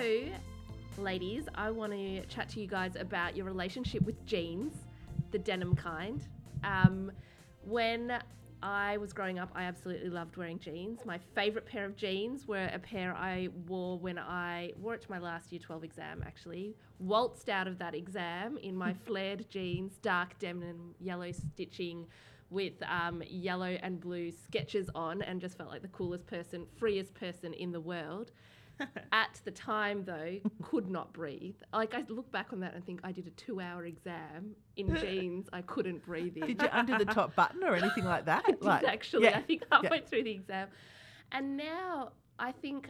So, 0.00 0.22
ladies, 0.96 1.44
I 1.54 1.70
want 1.70 1.92
to 1.92 2.24
chat 2.24 2.48
to 2.50 2.60
you 2.60 2.66
guys 2.66 2.96
about 2.96 3.36
your 3.36 3.44
relationship 3.44 4.02
with 4.02 4.24
jeans, 4.24 4.72
the 5.30 5.38
denim 5.38 5.76
kind. 5.76 6.26
Um, 6.64 7.12
when 7.66 8.18
I 8.62 8.96
was 8.96 9.12
growing 9.12 9.38
up, 9.38 9.50
I 9.54 9.64
absolutely 9.64 10.08
loved 10.08 10.38
wearing 10.38 10.58
jeans. 10.58 11.00
My 11.04 11.18
favorite 11.34 11.66
pair 11.66 11.84
of 11.84 11.96
jeans 11.96 12.48
were 12.48 12.70
a 12.72 12.78
pair 12.78 13.14
I 13.14 13.48
wore 13.66 13.98
when 13.98 14.18
I 14.18 14.72
wore 14.80 14.94
it 14.94 15.02
to 15.02 15.10
my 15.10 15.18
last 15.18 15.52
year 15.52 15.60
12 15.62 15.84
exam, 15.84 16.22
actually. 16.24 16.76
Waltzed 16.98 17.50
out 17.50 17.66
of 17.66 17.78
that 17.80 17.94
exam 17.94 18.56
in 18.56 18.74
my 18.74 18.94
flared 19.04 19.50
jeans, 19.50 19.98
dark 20.00 20.38
denim, 20.38 20.94
yellow 20.98 21.30
stitching 21.30 22.06
with 22.48 22.82
um, 22.88 23.22
yellow 23.28 23.78
and 23.82 24.00
blue 24.00 24.32
sketches 24.32 24.88
on, 24.94 25.20
and 25.20 25.42
just 25.42 25.58
felt 25.58 25.68
like 25.68 25.82
the 25.82 25.88
coolest 25.88 26.26
person, 26.26 26.64
freest 26.78 27.12
person 27.12 27.52
in 27.52 27.70
the 27.70 27.80
world. 27.80 28.32
At 29.12 29.40
the 29.44 29.50
time, 29.50 30.04
though, 30.04 30.38
could 30.62 30.88
not 30.90 31.12
breathe. 31.12 31.56
Like 31.72 31.94
I 31.94 32.04
look 32.08 32.30
back 32.32 32.52
on 32.52 32.60
that 32.60 32.74
and 32.74 32.84
think 32.84 33.00
I 33.04 33.12
did 33.12 33.26
a 33.26 33.30
two-hour 33.30 33.84
exam 33.84 34.54
in 34.76 34.94
jeans. 35.00 35.48
I 35.52 35.62
couldn't 35.62 36.04
breathe 36.04 36.36
in. 36.36 36.46
Did 36.46 36.62
you 36.62 36.68
undo 36.72 36.98
the 36.98 37.04
top 37.04 37.34
button 37.34 37.62
or 37.64 37.74
anything 37.74 38.04
like 38.04 38.26
that? 38.26 38.44
I 38.48 38.50
did 38.52 38.62
like, 38.62 38.84
actually. 38.84 39.24
yeah, 39.24 39.38
I 39.38 39.42
think 39.42 39.62
yeah. 39.70 39.78
halfway 39.82 40.00
through 40.00 40.24
the 40.24 40.32
exam, 40.32 40.68
and 41.32 41.56
now 41.56 42.12
I 42.38 42.52
think 42.52 42.88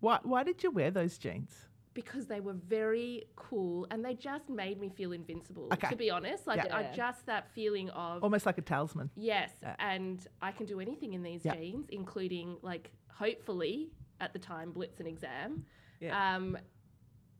Why, 0.00 0.18
why 0.22 0.42
did 0.44 0.62
you 0.62 0.70
wear 0.70 0.90
those 0.90 1.18
jeans? 1.18 1.54
because 1.94 2.26
they 2.26 2.40
were 2.40 2.54
very 2.54 3.22
cool 3.36 3.86
and 3.92 4.04
they 4.04 4.14
just 4.14 4.48
made 4.50 4.80
me 4.80 4.88
feel 4.96 5.12
invincible. 5.12 5.68
Okay. 5.72 5.90
To 5.90 5.94
be 5.94 6.10
honest, 6.10 6.44
like 6.44 6.64
Yeah. 6.64 6.76
I 6.76 6.80
Yeah. 6.80 6.92
just 6.92 7.24
that 7.26 7.48
feeling 7.54 7.88
of 7.90 8.20
Almost 8.24 8.46
like 8.46 8.58
a 8.58 8.62
talisman. 8.62 9.10
yes, 9.14 9.52
Yeah. 9.62 9.76
and 9.78 10.26
I 10.42 10.50
can 10.50 10.66
do 10.66 10.80
anything 10.80 11.12
in 11.14 11.22
these 11.22 11.44
Yeah. 11.44 11.54
jeans, 11.54 11.88
including 11.90 12.56
like 12.62 12.90
hopefully 13.06 13.92
at 14.24 14.32
the 14.32 14.38
time 14.38 14.72
blitz 14.72 15.00
an 15.00 15.06
exam. 15.06 15.64
Yeah. 16.00 16.36
Um, 16.36 16.58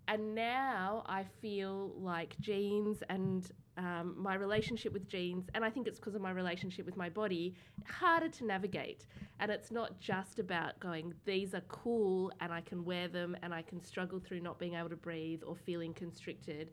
and 0.07 0.35
now 0.35 1.03
I 1.07 1.25
feel 1.41 1.95
like 1.97 2.39
jeans 2.39 3.03
and 3.09 3.51
um, 3.77 4.15
my 4.17 4.35
relationship 4.35 4.93
with 4.93 5.09
jeans, 5.09 5.49
and 5.55 5.65
I 5.65 5.71
think 5.71 5.89
it's 5.89 5.99
because 5.99 6.15
of 6.15 6.21
my 6.21 6.31
relationship 6.31 6.87
with 6.87 6.97
my 6.97 7.09
body, 7.09 7.55
harder 7.87 8.29
to 8.29 8.45
navigate. 8.45 9.07
And 9.41 9.51
it's 9.51 9.71
not 9.71 9.99
just 9.99 10.39
about 10.39 10.79
going, 10.79 11.15
these 11.25 11.55
are 11.55 11.63
cool 11.63 12.31
and 12.41 12.53
I 12.53 12.61
can 12.61 12.85
wear 12.85 13.09
them 13.09 13.37
and 13.43 13.53
I 13.53 13.63
can 13.63 13.83
struggle 13.83 14.21
through 14.21 14.41
not 14.41 14.59
being 14.59 14.75
able 14.75 14.91
to 14.91 14.97
breathe 14.97 15.43
or 15.45 15.57
feeling 15.57 15.93
constricted. 15.93 16.71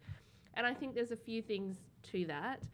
And 0.53 0.68
I 0.68 0.73
think 0.73 0.94
there's 0.94 1.12
a 1.12 1.18
few 1.18 1.42
things 1.42 1.78
to 2.12 2.25
that. 2.25 2.68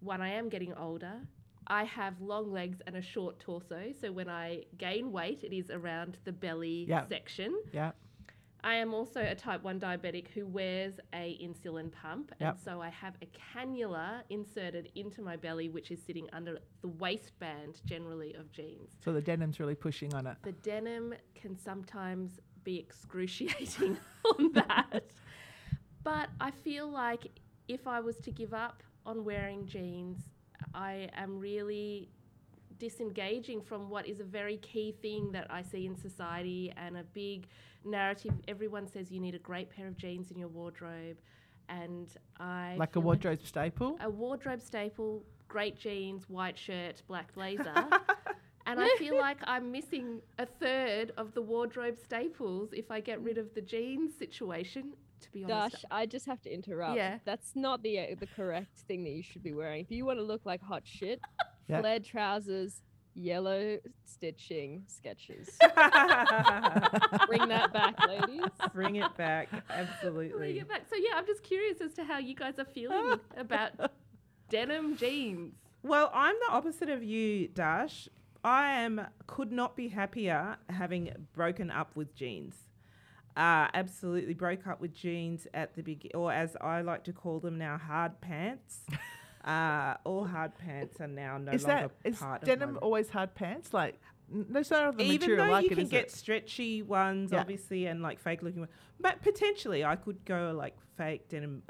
One, 0.00 0.20
I 0.20 0.30
am 0.30 0.48
getting 0.48 0.74
older. 0.74 1.20
I 1.66 1.84
have 1.84 2.20
long 2.20 2.52
legs 2.52 2.78
and 2.86 2.96
a 2.96 3.02
short 3.02 3.38
torso. 3.40 3.92
So 4.00 4.12
when 4.12 4.28
I 4.28 4.64
gain 4.78 5.12
weight, 5.12 5.42
it 5.44 5.54
is 5.56 5.70
around 5.70 6.18
the 6.24 6.32
belly 6.32 6.86
Yeah. 6.88 7.06
section. 7.08 7.54
Yeah. 7.72 7.92
I 8.62 8.76
am 8.76 8.94
also 8.94 9.20
a 9.20 9.34
type 9.34 9.62
1 9.62 9.78
diabetic 9.78 10.28
who 10.28 10.46
wears 10.46 10.94
a 11.12 11.38
insulin 11.42 11.92
pump 11.92 12.32
Yep. 12.40 12.48
and 12.54 12.58
so 12.58 12.80
I 12.80 12.88
have 12.88 13.14
a 13.20 13.26
cannula 13.26 14.22
inserted 14.30 14.90
into 14.94 15.20
my 15.20 15.36
belly 15.36 15.68
which 15.68 15.90
is 15.90 16.02
sitting 16.02 16.28
under 16.32 16.58
the 16.80 16.88
waistband 16.88 17.82
generally 17.84 18.32
of 18.32 18.50
jeans. 18.52 18.96
So 19.04 19.12
the 19.12 19.20
denim's 19.20 19.60
really 19.60 19.74
pushing 19.74 20.14
on 20.14 20.26
it. 20.26 20.38
The 20.42 20.52
denim 20.52 21.12
can 21.34 21.58
sometimes 21.58 22.40
be 22.62 22.78
excruciating 22.78 23.98
on 24.24 24.52
that. 24.52 25.04
But 26.02 26.30
I 26.40 26.50
feel 26.50 26.88
like 26.88 27.26
if 27.68 27.86
I 27.86 28.00
was 28.00 28.16
to 28.20 28.30
give 28.30 28.54
up 28.54 28.82
on 29.04 29.24
wearing 29.26 29.66
jeans, 29.66 30.30
I 30.74 31.08
am 31.16 31.38
really 31.38 32.08
disengaging 32.78 33.60
from 33.62 33.88
what 33.88 34.06
is 34.06 34.20
a 34.20 34.24
very 34.24 34.56
key 34.58 34.94
thing 35.00 35.32
that 35.32 35.46
I 35.50 35.62
see 35.62 35.86
in 35.86 35.96
society 35.96 36.72
and 36.76 36.96
a 36.96 37.04
big 37.14 37.46
narrative. 37.84 38.34
Everyone 38.48 38.86
says 38.86 39.10
you 39.10 39.20
need 39.20 39.34
a 39.34 39.38
great 39.38 39.70
pair 39.70 39.86
of 39.86 39.96
jeans 39.96 40.30
in 40.30 40.38
your 40.38 40.48
wardrobe, 40.48 41.18
and 41.68 42.08
I 42.40 42.74
Like 42.78 42.96
a 42.96 43.00
wardrobe 43.00 43.40
staple. 43.44 43.96
a 44.00 44.10
wardrobe 44.10 44.60
staple, 44.60 45.22
great 45.48 45.78
jeans, 45.78 46.28
white 46.28 46.58
shirt, 46.58 47.02
black 47.06 47.32
blazer. 47.34 47.74
and 48.66 48.80
I 48.80 48.88
feel 48.98 49.16
like 49.18 49.38
I'm 49.44 49.70
missing 49.72 50.20
a 50.38 50.46
third 50.46 51.12
of 51.16 51.34
the 51.34 51.42
wardrobe 51.42 51.98
staples 52.02 52.70
if 52.72 52.90
I 52.90 53.00
get 53.00 53.20
rid 53.22 53.38
of 53.38 53.54
the 53.54 53.60
jeans 53.60 54.14
situation, 54.18 54.92
to 55.20 55.30
be 55.32 55.44
honest. 55.44 55.76
Darsh, 55.76 55.84
I 55.90 56.06
just 56.06 56.26
have 56.26 56.40
to 56.42 56.52
interrupt. 56.52 56.96
Yeah. 56.96 57.18
That's 57.24 57.52
not 57.54 57.82
the 57.82 57.98
uh, 58.00 58.06
the 58.18 58.26
correct 58.26 58.78
thing 58.88 59.04
that 59.04 59.10
you 59.12 59.22
should 59.22 59.42
be 59.42 59.52
wearing. 59.52 59.80
If 59.82 59.90
you 59.90 60.04
want 60.06 60.18
to 60.18 60.24
look 60.24 60.42
like 60.44 60.62
hot 60.62 60.82
shit, 60.84 61.20
Yeah. 61.68 61.80
flared 61.80 62.04
trousers, 62.04 62.82
yellow 63.14 63.78
stitching 64.04 64.82
sketches. 64.86 65.56
Bring 67.26 67.48
that 67.48 67.70
back, 67.72 67.94
ladies. 68.06 68.44
Bring 68.72 68.96
it 68.96 69.16
back. 69.16 69.48
Absolutely. 69.70 70.36
Bring 70.36 70.56
it 70.58 70.68
back. 70.68 70.82
So 70.90 70.96
yeah, 70.96 71.16
I'm 71.16 71.26
just 71.26 71.42
curious 71.42 71.80
as 71.80 71.94
to 71.94 72.04
how 72.04 72.18
you 72.18 72.34
guys 72.34 72.58
are 72.58 72.64
feeling 72.66 73.18
about 73.36 73.92
denim 74.50 74.96
jeans. 74.96 75.54
Well, 75.82 76.10
I'm 76.14 76.34
the 76.48 76.52
opposite 76.54 76.88
of 76.88 77.02
you, 77.02 77.48
Darsh. 77.48 78.08
I 78.44 78.72
am 78.82 79.00
could 79.26 79.50
not 79.50 79.74
be 79.74 79.88
happier 79.88 80.56
having 80.68 81.10
broken 81.32 81.70
up 81.70 81.96
with 81.96 82.14
jeans. 82.14 82.54
Uh, 83.36 83.66
absolutely 83.74 84.34
broke 84.34 84.66
up 84.66 84.80
with 84.80 84.92
jeans 84.94 85.48
at 85.54 85.74
the 85.74 85.82
big, 85.82 86.08
or 86.14 86.30
as 86.32 86.56
I 86.60 86.82
like 86.82 87.02
to 87.04 87.12
call 87.12 87.40
them 87.40 87.58
now, 87.58 87.78
hard 87.78 88.20
pants. 88.20 88.80
Uh, 89.44 89.94
all 90.04 90.24
hard 90.24 90.56
pants 90.56 90.98
are 91.02 91.06
now 91.06 91.36
no 91.36 91.52
is 91.52 91.66
longer 91.66 91.90
that 92.02 92.08
is 92.08 92.16
part 92.16 92.42
denim 92.46 92.70
of 92.70 92.74
my 92.76 92.80
always 92.80 93.10
hard 93.10 93.34
pants? 93.34 93.74
Like 93.74 94.00
n- 94.32 94.46
there's 94.48 94.70
no 94.70 94.88
other 94.88 95.02
even 95.02 95.20
material 95.20 95.44
though 95.44 95.52
like 95.52 95.64
you 95.66 95.70
it, 95.72 95.74
can 95.74 95.86
get 95.88 96.04
it? 96.04 96.12
stretchy 96.12 96.80
ones, 96.80 97.30
Yeah. 97.30 97.40
obviously, 97.40 97.84
and 97.84 98.00
like 98.00 98.18
fake 98.18 98.40
looking 98.42 98.60
ones, 98.60 98.72
but 98.98 99.20
potentially 99.20 99.84
I 99.84 99.96
could 99.96 100.24
go 100.24 100.54
like 100.56 100.74
fake 100.96 101.28
denim, 101.28 101.62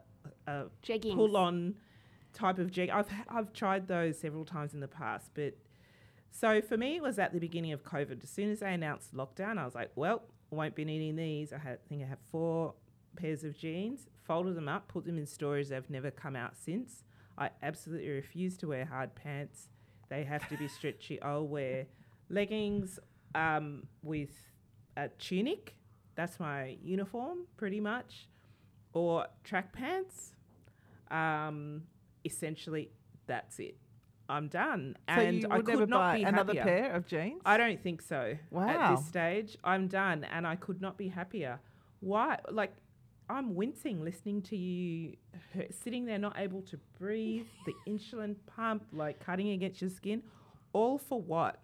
uh, 0.47 0.67
Jeggings. 0.85 1.17
pull 1.17 1.37
on 1.37 1.75
type 2.33 2.61
of 2.61 2.71
jeg. 2.71 2.91
I've 2.91 3.09
I've 3.29 3.53
tried 3.53 3.89
those 3.89 4.21
several 4.21 4.45
times 4.45 4.73
in 4.73 4.79
the 4.79 4.87
past, 4.87 5.33
but 5.35 5.55
so 6.35 6.61
for 6.61 6.77
me 6.77 6.97
it 6.97 7.03
was 7.03 7.19
at 7.19 7.33
the 7.33 7.39
beginning 7.39 7.73
of 7.73 7.85
COVID. 7.85 8.25
As 8.25 8.29
soon 8.29 8.51
as 8.51 8.59
they 8.59 8.75
announced 8.75 9.15
lockdown, 9.15 9.57
I 9.57 9.65
was 9.65 9.75
like, 9.75 9.93
well, 9.95 10.23
I 10.53 10.57
won't 10.57 10.75
be 10.75 10.85
needing 10.85 11.15
these. 11.15 11.53
I 11.53 11.59
had, 11.59 11.79
I 11.85 11.89
think 11.89 12.03
I 12.03 12.07
have 12.07 12.19
four 12.31 12.75
pairs 13.17 13.45
of 13.45 13.57
jeans. 13.57 14.09
Folded 14.27 14.57
them 14.57 14.69
up, 14.69 14.89
put 14.89 15.05
them 15.07 15.17
in 15.17 15.27
storage. 15.27 15.69
They've 15.69 15.89
never 15.89 16.11
come 16.11 16.35
out 16.35 16.57
since. 16.57 17.05
I 17.39 17.51
absolutely 17.63 18.09
refuse 18.09 18.57
to 18.59 18.67
wear 18.67 18.85
hard 18.85 19.15
pants. 19.15 19.69
They 20.09 20.25
have 20.25 20.49
to 20.49 20.57
be 20.57 20.67
stretchy. 20.67 21.23
I'll 21.23 21.47
wear 21.47 21.87
leggings 22.29 22.99
um, 23.37 23.85
with 24.03 24.31
a 24.97 25.09
tunic. 25.09 25.77
That's 26.17 26.41
my 26.41 26.77
uniform, 26.83 27.47
pretty 27.57 27.81
much, 27.81 28.29
or 28.93 29.27
track 29.45 29.73
pants. 29.73 30.33
Um, 31.11 31.83
essentially, 32.25 32.91
that's 33.27 33.61
it. 33.61 33.77
I'm 34.29 34.49
done, 34.49 34.97
So 35.09 35.15
and 35.15 35.47
I 35.51 35.61
could 35.61 35.89
not 35.89 35.99
buy 35.99 36.17
be 36.19 36.23
another 36.25 36.55
happier. 36.55 36.65
pair 36.65 36.93
of 36.95 37.07
jeans. 37.07 37.43
I 37.45 37.57
don't 37.59 37.83
think 37.83 38.01
so. 38.03 38.37
At 38.57 38.97
this 38.97 39.07
stage, 39.07 39.57
I'm 39.63 39.87
done, 39.89 40.25
and 40.25 40.47
I 40.47 40.57
could 40.57 40.81
not 40.81 40.97
be 40.97 41.09
happier. 41.09 41.61
Why? 42.01 42.39
Like, 42.51 42.73
I'm 43.29 43.55
wincing 43.55 44.03
listening 44.05 44.43
to 44.43 44.57
you 44.57 45.17
sitting 45.71 46.05
there, 46.07 46.19
not 46.19 46.39
able 46.39 46.63
to 46.63 46.79
breathe. 46.99 47.47
the 47.67 47.75
insulin 47.91 48.37
pump, 48.47 48.85
like 48.93 49.21
cutting 49.21 49.51
against 49.51 49.81
your 49.81 49.91
skin, 49.91 50.23
all 50.73 50.99
for 50.99 51.21
what? 51.21 51.61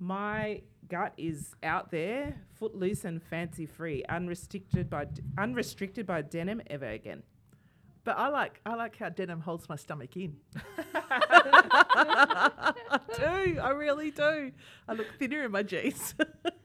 My 0.00 0.62
gut 0.88 1.14
is 1.16 1.54
out 1.62 1.90
there, 1.90 2.34
footloose 2.58 3.04
and 3.04 3.22
fancy 3.22 3.64
free, 3.66 4.04
unrestricted 4.08 4.90
by 4.90 5.06
d- 5.06 5.22
unrestricted 5.38 6.06
by 6.06 6.22
denim 6.22 6.60
ever 6.68 6.86
again. 6.86 7.22
But 8.04 8.18
I 8.18 8.28
like 8.28 8.60
I 8.66 8.74
like 8.74 8.96
how 8.98 9.08
denim 9.08 9.40
holds 9.40 9.68
my 9.68 9.76
stomach 9.76 10.14
in. 10.16 10.36
I 10.94 12.72
do. 13.16 13.58
I 13.60 13.70
really 13.70 14.10
do. 14.10 14.52
I 14.88 14.92
look 14.92 15.06
thinner 15.18 15.44
in 15.44 15.50
my 15.52 15.62
jeans. 15.62 16.14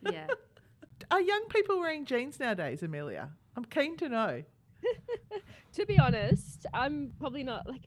Yeah. 0.01 0.27
Are 1.11 1.21
young 1.21 1.45
people 1.49 1.79
wearing 1.79 2.05
jeans 2.05 2.39
nowadays, 2.39 2.83
Amelia? 2.83 3.29
I'm 3.55 3.65
keen 3.65 3.97
to 3.97 4.09
know. 4.09 4.43
to 5.73 5.85
be 5.85 5.97
honest, 5.97 6.65
I'm 6.73 7.13
probably 7.19 7.43
not 7.43 7.67
like. 7.67 7.81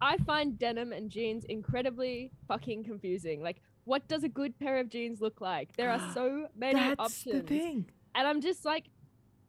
I 0.00 0.16
find 0.18 0.58
denim 0.58 0.92
and 0.92 1.10
jeans 1.10 1.44
incredibly 1.44 2.30
fucking 2.48 2.84
confusing. 2.84 3.42
Like, 3.42 3.62
what 3.84 4.06
does 4.08 4.24
a 4.24 4.28
good 4.28 4.58
pair 4.58 4.78
of 4.78 4.88
jeans 4.90 5.20
look 5.22 5.40
like? 5.40 5.74
There 5.76 5.90
are 5.90 6.00
so 6.14 6.48
many 6.56 6.78
That's 6.80 7.00
options. 7.00 7.42
the 7.42 7.48
thing. 7.48 7.86
and 8.14 8.26
I'm 8.28 8.40
just 8.42 8.64
like, 8.64 8.84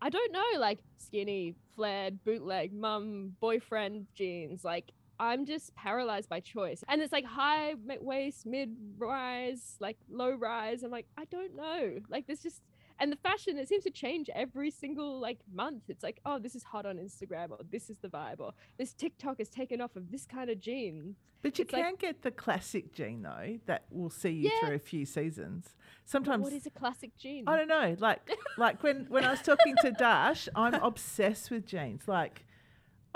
I 0.02 0.10
don't 0.10 0.32
know, 0.32 0.60
like 0.60 0.80
skinny, 0.98 1.56
flared, 1.78 2.24
bootleg, 2.26 2.74
mum, 2.74 3.36
boyfriend 3.40 4.08
jeans. 4.16 4.66
Like, 4.66 4.92
I'm 5.20 5.46
just 5.46 5.74
paralyzed 5.76 6.28
by 6.28 6.42
choice. 6.42 6.84
And 6.90 7.02
it's 7.02 7.14
like 7.14 7.24
high 7.24 7.76
waist, 8.02 8.46
mid 8.46 8.76
rise, 8.98 9.78
like 9.80 9.98
low 10.10 10.32
rise. 10.32 10.84
I'm 10.84 10.92
like, 10.92 11.06
I 11.18 11.26
don't 11.26 11.56
know. 11.56 12.00
Like, 12.10 12.28
there's 12.28 12.42
just, 12.42 12.62
And 13.00 13.12
the 13.12 13.16
fashion, 13.18 13.58
it 13.58 13.68
seems 13.70 13.84
to 13.84 13.92
change 13.92 14.30
every 14.34 14.72
single 14.72 15.20
like 15.20 15.40
month. 15.54 15.84
It's 15.88 16.04
like, 16.04 16.20
oh, 16.26 16.40
this 16.40 16.56
is 16.56 16.64
hot 16.64 16.86
on 16.86 16.98
Instagram, 16.98 17.52
or 17.52 17.60
this 17.72 17.90
is 17.92 17.98
the 18.00 18.08
vibe, 18.08 18.40
or 18.40 18.54
this 18.78 18.94
TikTok 18.94 19.40
is 19.40 19.50
taken 19.50 19.82
off 19.82 19.96
of 19.96 20.10
this 20.12 20.26
kind 20.26 20.50
of 20.50 20.60
jean. 20.60 21.16
But 21.44 21.60
you 21.60 21.64
It's 21.64 21.74
like- 21.74 21.84
can 21.84 21.96
get 21.98 22.24
the 22.24 22.32
classic 22.32 22.94
jean 22.94 23.22
though 23.22 23.60
that 23.68 23.84
will 23.92 24.10
see 24.10 24.32
you 24.32 24.50
Yeah. 24.52 24.68
through 24.68 24.76
a 24.76 24.80
few 24.80 25.06
seasons. 25.06 25.76
Sometimes 26.06 26.44
what 26.44 26.54
is 26.54 26.66
a 26.66 26.72
classic 26.72 27.16
jean? 27.18 27.48
I 27.48 27.56
don't 27.56 27.68
know. 27.68 27.96
Like 28.00 28.28
like 28.58 28.82
when 28.82 29.06
when 29.10 29.24
I 29.24 29.30
was 29.30 29.44
talking 29.44 29.76
to 29.82 29.92
Darsh, 30.00 30.48
I'm 30.56 30.74
obsessed 30.74 31.52
with 31.52 31.68
jeans. 31.68 32.08
Like 32.08 32.47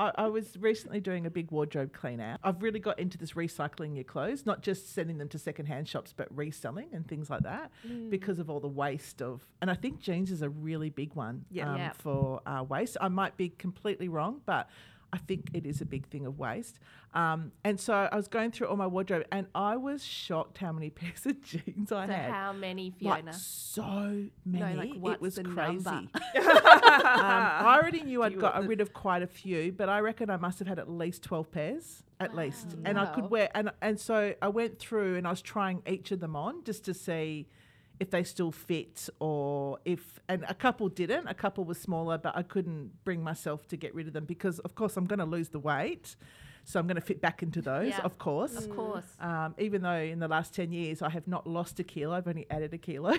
I, 0.01 0.12
I 0.24 0.27
was 0.27 0.57
recently 0.57 1.00
doing 1.00 1.25
a 1.25 1.30
big 1.30 1.51
wardrobe 1.51 1.94
clean 1.94 2.19
out. 2.19 2.39
I've 2.44 2.62
really 2.63 2.80
got 2.80 3.00
into 3.00 3.18
this 3.18 3.33
recycling 3.33 3.95
your 3.95 4.03
clothes, 4.03 4.45
not 4.45 4.62
just 4.62 4.94
sending 4.94 5.18
them 5.19 5.30
to 5.30 5.38
secondhand 5.39 5.88
shops, 5.88 6.13
but 6.15 6.27
reselling 6.36 6.88
and 6.94 7.07
things 7.07 7.30
like 7.30 7.44
that 7.44 7.71
Mm. 7.88 8.09
because 8.09 8.39
of 8.39 8.50
all 8.50 8.59
the 8.59 8.68
waste 8.68 9.21
of. 9.21 9.45
And 9.62 9.69
I 9.69 9.75
think 9.75 10.00
jeans 10.00 10.31
is 10.31 10.42
a 10.42 10.50
really 10.50 10.89
big 10.89 11.13
one 11.13 11.45
Yeah. 11.51 11.71
um, 11.89 11.92
for 11.94 12.42
uh, 12.45 12.63
waste. 12.68 12.98
I 13.00 13.07
might 13.09 13.38
be 13.38 13.50
completely 13.50 14.07
wrong, 14.09 14.42
but 14.45 14.69
I 15.13 15.17
think 15.17 15.49
it 15.53 15.65
is 15.65 15.81
a 15.81 15.85
big 15.85 16.07
thing 16.07 16.25
of 16.25 16.39
waste. 16.39 16.79
Um, 17.13 17.51
and 17.65 17.77
so 17.79 17.93
I 17.93 18.15
was 18.15 18.27
going 18.29 18.51
through 18.51 18.67
all 18.67 18.77
my 18.77 18.87
wardrobe, 18.87 19.25
and 19.31 19.47
I 19.53 19.75
was 19.75 20.03
shocked 20.03 20.57
how 20.59 20.71
many 20.71 20.89
pairs 20.99 21.25
of 21.25 21.41
jeans 21.43 21.91
I 21.91 22.07
So 22.07 22.13
had. 22.13 22.31
how 22.31 22.53
many, 22.53 22.91
Fiona? 22.91 23.31
Like 23.31 23.33
so 23.35 24.25
many. 24.45 24.75
like, 24.75 24.93
what's 24.99 25.15
it 25.15 25.21
was 25.21 25.35
the 25.35 25.43
crazy. 25.43 25.87
um, 25.89 26.09
I 26.35 27.77
already 27.81 28.03
knew 28.03 28.23
I'd 28.23 28.39
got 28.39 28.65
rid 28.65 28.81
of 28.81 28.93
quite 28.93 29.21
a 29.21 29.27
few, 29.27 29.71
but 29.71 29.89
I 29.89 29.99
reckon 29.99 30.29
I 30.29 30.37
must 30.37 30.59
have 30.59 30.67
had 30.67 30.79
at 30.79 30.89
least 30.89 31.23
twelve 31.23 31.51
pairs, 31.51 32.03
at 32.19 32.35
least, 32.35 32.67
Wow. 32.67 32.81
and 32.85 32.99
I 32.99 33.05
could 33.07 33.29
wear. 33.29 33.49
And 33.53 33.71
and 33.81 33.99
so 33.99 34.33
I 34.41 34.47
went 34.47 34.79
through 34.79 35.17
and 35.17 35.27
I 35.27 35.29
was 35.31 35.41
trying 35.41 35.81
each 35.87 36.11
of 36.11 36.19
them 36.19 36.35
on 36.35 36.63
just 36.63 36.85
to 36.85 36.93
see 36.93 37.47
if 38.01 38.09
they 38.09 38.24
still 38.24 38.51
fit 38.51 39.07
or 39.19 39.77
if. 39.86 40.19
And 40.27 40.44
a 40.50 40.53
couple 40.56 40.89
didn't. 40.89 41.27
A 41.27 41.33
couple 41.33 41.63
were 41.63 41.75
smaller, 41.75 42.18
but 42.18 42.36
I 42.36 42.42
couldn't 42.44 43.03
bring 43.06 43.24
myself 43.24 43.68
to 43.69 43.77
get 43.77 43.94
rid 43.95 44.07
of 44.07 44.13
them 44.13 44.25
because, 44.25 44.57
of 44.59 44.75
course, 44.75 44.98
I'm 44.98 45.06
going 45.06 45.19
to 45.19 45.25
lose 45.25 45.50
the 45.50 45.59
weight, 45.59 46.15
so 46.65 46.80
I'm 46.80 46.88
going 46.88 46.95
to 46.95 47.07
fit 47.12 47.21
back 47.21 47.44
into 47.44 47.62
those, 47.62 47.89
Yeah. 47.89 48.01
of 48.01 48.18
course. 48.18 48.56
of 48.57 48.69
course. 48.75 49.06
Um, 49.19 49.53
even 49.59 49.83
though 49.83 49.92
in 50.13 50.19
the 50.19 50.27
last 50.27 50.53
10 50.56 50.71
years 50.71 51.01
I 51.01 51.09
have 51.09 51.27
not 51.27 51.45
lost 51.48 51.80
a 51.80 51.83
kilo, 51.83 52.13
I've 52.15 52.27
only 52.27 52.48
added 52.50 52.74
a 52.74 52.77
kilo. 52.77 53.13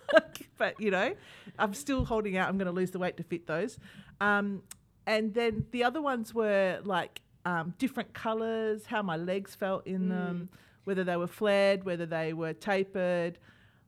but, 0.58 0.78
you 0.80 0.90
know, 0.90 1.14
I'm 1.58 1.72
still 1.74 2.04
holding 2.04 2.36
out. 2.36 2.48
I'm 2.48 2.58
going 2.58 2.66
to 2.66 2.72
lose 2.72 2.90
the 2.90 2.98
weight 2.98 3.16
to 3.18 3.22
fit 3.22 3.46
those. 3.46 3.78
Um, 4.20 4.62
and 5.06 5.32
then 5.34 5.66
the 5.70 5.84
other 5.84 6.02
ones 6.02 6.34
were 6.34 6.80
like 6.84 7.20
um, 7.44 7.74
different 7.78 8.12
colors, 8.12 8.86
how 8.86 9.02
my 9.02 9.16
legs 9.16 9.54
felt 9.54 9.86
in 9.86 10.08
them, 10.08 10.48
whether 10.84 11.04
they 11.04 11.16
were 11.16 11.28
flared, 11.28 11.84
whether 11.84 12.06
they 12.06 12.32
were 12.32 12.52
tapered. 12.54 13.38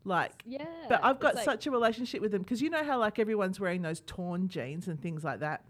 Like, 0.05 0.43
Yeah. 0.47 0.65
but 0.89 1.01
I've 1.05 1.21
got 1.21 1.35
like- 1.35 1.45
such 1.45 1.67
a 1.67 1.71
relationship 1.71 2.21
with 2.23 2.33
them 2.33 2.43
because 2.43 2.63
you 2.63 2.71
know 2.71 2.85
how 2.85 2.99
like 2.99 3.19
everyone's 3.19 3.61
wearing 3.61 3.83
those 3.83 4.01
torn 4.01 4.49
jeans 4.49 4.89
and 4.89 5.01
things 5.01 5.25
like 5.25 5.41
that. 5.41 5.65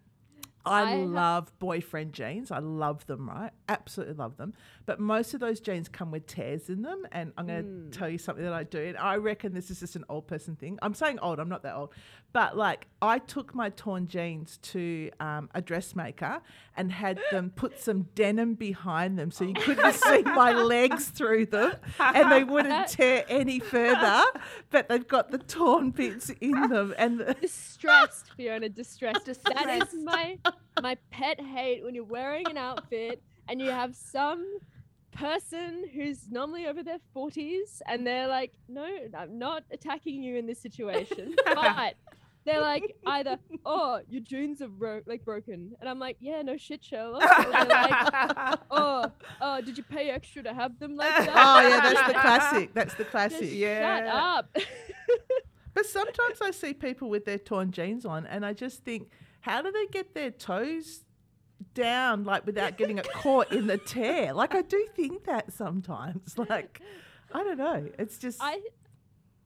I, 0.67 0.93
I 0.93 0.97
love 0.97 1.57
boyfriend 1.59 2.13
jeans. 2.13 2.51
I 2.51 2.59
love 2.59 3.07
them, 3.07 3.29
right? 3.29 3.53
Absolutely 3.69 4.15
love 4.17 4.37
them. 4.37 4.53
But 4.89 5.01
most 5.01 5.35
of 5.35 5.41
those 5.41 5.61
jeans 5.61 5.87
come 5.87 6.11
with 6.11 6.27
tears 6.27 6.71
in 6.71 6.81
them. 6.81 7.07
And 7.13 7.31
I'm 7.37 7.47
going 7.47 7.63
to 7.63 7.69
Mm. 7.69 7.93
tell 7.93 8.09
you 8.09 8.17
something 8.17 8.43
that 8.43 8.55
I 8.55 8.65
do. 8.65 8.83
And 8.83 8.97
I 8.97 9.17
reckon 9.17 9.53
this 9.53 9.71
is 9.71 9.81
just 9.81 9.97
an 9.97 10.05
old 10.09 10.27
person 10.27 10.57
thing. 10.57 10.79
I'm 10.81 10.95
saying 10.95 11.19
old, 11.19 11.39
I'm 11.39 11.51
not 11.51 11.63
that 11.65 11.75
old. 11.75 11.93
But 12.33 12.57
like, 12.57 12.87
I 13.03 13.19
took 13.19 13.55
my 13.55 13.69
torn 13.69 14.09
jeans 14.09 14.57
to 14.73 15.11
um, 15.21 15.51
a 15.55 15.61
dressmaker 15.61 16.41
and 16.75 16.91
had 16.91 17.21
them 17.31 17.51
put 17.55 17.79
some 17.79 18.05
denim 18.15 18.55
behind 18.55 19.19
them 19.19 19.31
so 19.31 19.45
you 19.45 19.53
couldn't 19.53 19.93
see 19.93 20.23
my 20.25 20.53
legs 20.53 21.11
through 21.11 21.45
them 21.47 21.73
and 22.01 22.33
they 22.33 22.45
wouldn't 22.45 22.89
tear 22.99 23.27
any 23.29 23.59
further. 23.61 24.23
But 24.71 24.89
they've 24.89 25.07
got 25.07 25.31
the 25.31 25.37
torn 25.39 25.91
bits 25.91 26.31
in 26.41 26.69
them. 26.71 26.95
And 26.97 27.21
the, 27.21 27.35
distressed, 27.43 28.31
Fiona, 28.39 28.71
distressed. 28.71 29.27
Distressed. 29.27 29.93
is 29.93 30.03
my 30.03 30.39
my 30.81 30.97
pet 31.11 31.39
hate 31.43 31.85
when 31.85 31.95
you're 31.95 32.05
wearing 32.05 32.49
an 32.49 32.57
outfit 32.57 33.23
and 33.51 33.61
you 33.61 33.69
have 33.71 33.95
some 33.95 34.47
person 35.19 35.85
who's 35.93 36.31
normally 36.31 36.67
over 36.67 36.83
their 36.83 37.01
40s 37.15 37.81
and 37.87 38.07
they're 38.07 38.29
like, 38.29 38.53
no, 38.69 38.87
I'm 39.17 39.39
not 39.39 39.65
attacking 39.73 40.23
you 40.23 40.37
in 40.37 40.47
this 40.47 40.61
situation, 40.61 41.35
but 41.45 41.95
they're 42.45 42.61
like 42.61 42.97
either, 43.07 43.39
oh, 43.67 44.01
your 44.09 44.23
jeans 44.23 44.63
are 44.63 44.69
bro- 44.69 45.03
like 45.07 45.25
broken, 45.25 45.75
and 45.81 45.89
I'm 45.89 45.99
like, 45.99 46.17
yeah, 46.21 46.43
no 46.43 46.57
shit, 46.57 46.83
Sherlock. 46.85 47.23
Like, 47.23 48.59
oh, 48.71 49.11
oh, 49.41 49.61
did 49.61 49.77
you 49.77 49.85
pay 49.85 50.11
extra 50.11 50.43
to 50.45 50.55
have 50.55 50.79
them 50.79 50.97
like 50.97 51.15
that? 51.15 51.29
oh, 51.35 51.69
yeah, 51.69 51.81
that's 51.81 52.07
the 52.07 52.15
classic. 52.15 52.75
That's 52.75 52.95
the 52.95 53.05
Just 53.05 53.11
classic. 53.11 53.51
shut 53.51 54.07
up. 54.07 54.57
But 55.75 55.87
sometimes 55.87 56.41
I 56.43 56.51
see 56.51 56.75
people 56.75 57.09
with 57.09 57.25
their 57.25 57.39
torn 57.39 57.71
jeans 57.71 58.05
on, 58.05 58.27
and 58.27 58.45
I 58.45 58.53
just 58.53 58.85
think, 58.85 59.11
how 59.43 59.63
do 59.63 59.71
they 59.71 59.87
get 59.87 60.13
their 60.13 60.33
toes 60.33 61.05
down, 61.75 62.25
like 62.25 62.47
without 62.47 62.77
getting 62.77 62.99
it 62.99 63.09
caught 63.13 63.53
in 63.53 63.67
the 63.67 63.79
tear? 63.79 64.33
Like 64.33 64.55
I 64.55 64.63
do 64.63 64.87
think 64.95 65.25
that 65.25 65.53
sometimes. 65.53 66.37
Like 66.39 66.81
I 67.33 67.43
don't 67.45 67.59
know. 67.59 67.89
It's 67.99 68.19
just 68.19 68.39
I 68.41 68.61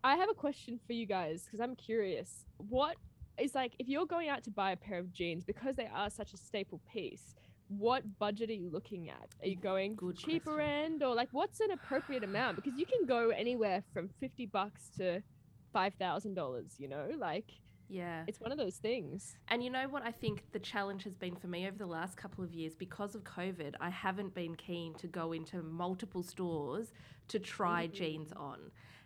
I 0.04 0.16
have 0.16 0.28
a 0.30 0.34
question 0.34 0.78
for 0.86 0.92
you 0.92 1.06
guys 1.06 1.44
because 1.44 1.60
I'm 1.60 1.76
curious. 1.76 2.44
What 2.56 2.96
is 3.38 3.54
like 3.54 3.72
if 3.78 3.88
you're 3.88 4.06
going 4.06 4.28
out 4.28 4.44
to 4.44 4.50
buy 4.50 4.72
a 4.72 4.76
pair 4.76 4.98
of 4.98 5.12
jeans 5.12 5.44
because 5.44 5.76
they 5.76 5.88
are 5.92 6.10
such 6.10 6.32
a 6.32 6.36
staple 6.36 6.80
piece? 6.92 7.34
What 7.68 8.18
budget 8.18 8.50
are 8.50 8.54
you 8.54 8.68
looking 8.70 9.08
at? 9.08 9.28
Are 9.42 9.48
you 9.48 9.56
going 9.56 9.94
Good 9.94 10.18
cheaper 10.18 10.56
question. 10.56 10.84
end 10.92 11.02
or 11.02 11.14
like 11.14 11.28
what's 11.32 11.60
an 11.60 11.70
appropriate 11.70 12.22
amount? 12.24 12.56
Because 12.56 12.78
you 12.78 12.84
can 12.84 13.06
go 13.06 13.30
anywhere 13.30 13.82
from 13.94 14.10
fifty 14.20 14.44
bucks 14.46 14.90
to 14.98 15.22
five 15.72 15.94
thousand 15.94 16.34
dollars. 16.34 16.74
You 16.78 16.88
know, 16.88 17.08
like 17.18 17.50
Yeah. 17.92 18.24
it's 18.26 18.40
one 18.40 18.52
of 18.52 18.58
those 18.58 18.76
things. 18.76 19.36
And 19.48 19.62
you 19.62 19.68
know 19.68 19.86
what 19.88 20.02
I 20.02 20.10
think 20.10 20.44
the 20.52 20.58
challenge 20.58 21.04
has 21.04 21.14
been 21.14 21.36
for 21.36 21.46
me 21.46 21.66
over 21.66 21.76
the 21.76 21.86
last 21.86 22.16
couple 22.16 22.42
of 22.42 22.52
years 22.52 22.74
because 22.74 23.14
of 23.14 23.22
COVID, 23.24 23.74
I 23.80 23.90
haven't 23.90 24.34
been 24.34 24.54
keen 24.54 24.94
to 24.94 25.06
go 25.06 25.32
into 25.32 25.62
multiple 25.62 26.22
stores 26.22 26.92
to 27.28 27.38
try 27.38 27.86
mm. 27.86 27.92
jeans 27.92 28.32
on. 28.32 28.58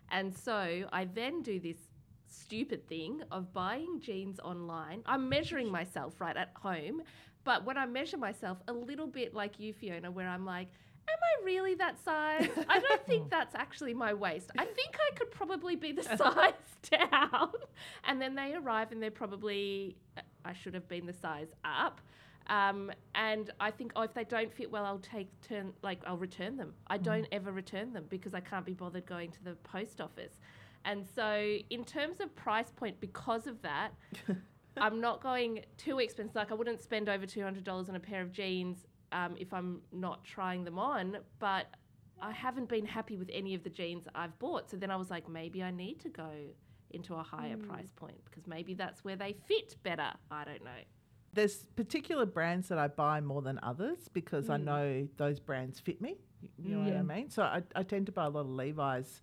And 0.09 0.33
so 0.33 0.85
I 0.93 1.05
then 1.05 1.41
do 1.41 1.59
this 1.59 1.77
stupid 2.29 2.87
thing 2.87 3.21
of 3.31 3.53
buying 3.53 3.99
jeans 3.99 4.39
online. 4.39 5.01
I'm 5.05 5.27
measuring 5.27 5.69
myself 5.69 6.21
right 6.21 6.37
at 6.37 6.51
home, 6.55 7.01
but 7.43 7.65
when 7.65 7.77
I 7.77 7.85
measure 7.85 8.17
myself 8.17 8.57
a 8.67 8.73
little 8.73 9.07
bit 9.07 9.33
like 9.33 9.59
you 9.59 9.73
Fiona 9.73 10.11
where 10.11 10.29
I'm 10.29 10.45
like 10.45 10.69
Am 11.09 11.17
I 11.21 11.45
really 11.45 11.75
that 11.75 12.03
size? 12.03 12.49
I 12.67 12.79
don't 12.79 13.05
think 13.05 13.29
that's 13.31 13.55
actually 13.55 13.93
my 13.93 14.13
waist. 14.13 14.51
I 14.57 14.65
think 14.65 14.95
I 14.95 15.15
could 15.15 15.31
probably 15.31 15.75
be 15.75 15.91
the 15.91 16.03
size 16.17 16.53
down. 16.91 17.51
And 18.03 18.21
then 18.21 18.35
they 18.35 18.55
arrive 18.55 18.91
and 18.91 19.01
they're 19.01 19.11
probably, 19.11 19.95
I 20.43 20.53
should 20.53 20.73
have 20.73 20.87
been 20.87 21.05
the 21.05 21.13
size 21.13 21.47
up. 21.63 22.01
Um, 22.47 22.91
and 23.13 23.51
I 23.59 23.71
think, 23.71 23.91
oh, 23.95 24.03
if 24.03 24.13
they 24.13 24.23
don't 24.23 24.53
fit 24.53 24.71
well, 24.71 24.85
I'll 24.85 24.99
take 24.99 25.29
turn, 25.41 25.73
like 25.83 25.99
I'll 26.05 26.17
return 26.17 26.55
them. 26.55 26.73
I 26.87 26.97
don't 26.97 27.27
ever 27.31 27.51
return 27.51 27.91
them 27.91 28.05
because 28.09 28.33
I 28.33 28.39
can't 28.39 28.65
be 28.65 28.73
bothered 28.73 29.05
going 29.05 29.31
to 29.31 29.43
the 29.43 29.55
post 29.63 29.99
office. 29.99 30.39
And 30.85 31.05
so, 31.15 31.57
in 31.69 31.83
terms 31.83 32.21
of 32.21 32.33
price 32.37 32.71
point, 32.73 33.01
because 33.01 33.47
of 33.47 33.61
that, 33.63 33.89
I'm 34.77 35.01
not 35.01 35.21
going 35.21 35.65
too 35.77 35.99
expensive. 35.99 36.35
Like 36.35 36.51
I 36.51 36.55
wouldn't 36.55 36.81
spend 36.81 37.09
over 37.09 37.25
two 37.25 37.43
hundred 37.43 37.63
dollars 37.63 37.89
on 37.89 37.95
a 37.95 37.99
pair 37.99 38.21
of 38.21 38.31
jeans 38.31 38.85
um, 39.11 39.35
if 39.39 39.53
I'm 39.53 39.81
not 39.91 40.23
trying 40.23 40.63
them 40.63 40.79
on. 40.79 41.17
But 41.39 41.67
I 42.21 42.31
haven't 42.31 42.69
been 42.69 42.85
happy 42.85 43.17
with 43.17 43.29
any 43.33 43.53
of 43.53 43.63
the 43.63 43.69
jeans 43.69 44.07
I've 44.15 44.37
bought. 44.39 44.69
So 44.69 44.77
then 44.77 44.91
I 44.91 44.95
was 44.95 45.09
like, 45.09 45.29
maybe 45.29 45.61
I 45.63 45.71
need 45.71 45.99
to 46.01 46.09
go 46.09 46.29
into 46.91 47.13
a 47.15 47.23
higher 47.23 47.57
price 47.57 47.91
point 47.95 48.17
because 48.25 48.47
maybe 48.47 48.73
that's 48.73 49.03
where 49.03 49.15
they 49.15 49.33
fit 49.47 49.75
better. 49.83 50.11
I 50.31 50.43
don't 50.45 50.63
know. 50.63 50.71
there's 51.33 51.65
particular 51.75 52.25
brands 52.25 52.67
that 52.69 52.79
I 52.79 52.87
buy 52.87 53.21
more 53.21 53.43
than 53.43 53.59
others 53.61 54.09
because 54.11 54.49
I 54.49 54.57
Mm. 54.57 54.63
know 54.63 55.07
those 55.17 55.39
brands 55.39 55.79
fit 55.79 56.01
me. 56.01 56.15
You 56.57 56.77
know 56.77 56.79
what 56.79 56.93
I 56.97 57.01
mean? 57.03 57.29
So 57.29 57.43
I, 57.43 57.61
I 57.75 57.83
tend 57.83 58.07
to 58.07 58.11
buy 58.11 58.25
a 58.25 58.29
lot 58.29 58.41
of 58.41 58.49
Levi's. 58.49 59.21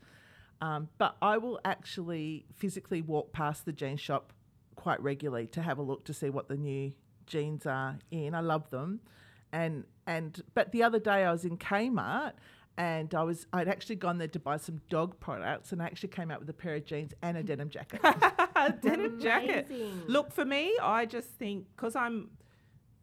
Um, 0.61 0.89
but 0.99 1.17
I 1.21 1.39
will 1.39 1.59
actually 1.65 2.45
physically 2.55 3.03
walk 3.03 3.33
past 3.33 3.65
the 3.65 3.73
jean 3.73 3.97
shop 3.97 4.33
quite 4.77 5.01
regularly 5.03 5.49
to 5.49 5.63
have 5.63 5.79
a 5.79 5.83
look 5.83 6.05
to 6.05 6.13
see 6.15 6.31
what 6.31 6.47
the 6.49 6.57
new 6.57 6.93
jeans 7.27 7.67
are 7.67 7.99
in. 8.13 8.35
I 8.35 8.41
love 8.41 8.71
them. 8.71 9.01
And 9.55 9.85
and 10.07 10.43
but 10.55 10.73
the 10.73 10.83
other 10.83 10.99
day 10.99 11.25
I 11.25 11.31
was 11.31 11.45
in 11.45 11.57
Kmart 11.57 12.33
and 12.77 13.15
I 13.15 13.23
was 13.23 13.47
I'd 13.53 13.69
actually 13.69 13.97
gone 13.97 14.19
there 14.19 14.29
to 14.29 14.41
buy 14.41 14.57
some 14.57 14.81
dog 14.91 15.21
products 15.21 15.71
and 15.71 15.81
I 15.81 15.87
actually 15.87 16.09
came 16.09 16.33
out 16.33 16.41
with 16.41 16.51
a 16.51 16.53
pair 16.53 16.75
of 16.75 16.85
jeans 16.85 17.15
and 17.23 17.37
a 17.37 17.43
denim 17.51 17.71
jacket. 17.71 18.01
Denim 18.83 19.21
jacket. 19.21 19.71
Look, 20.09 20.33
for 20.33 20.45
me, 20.45 20.77
I 20.83 21.07
just 21.07 21.29
think 21.31 21.67
because 21.77 21.95
I'm 21.95 22.31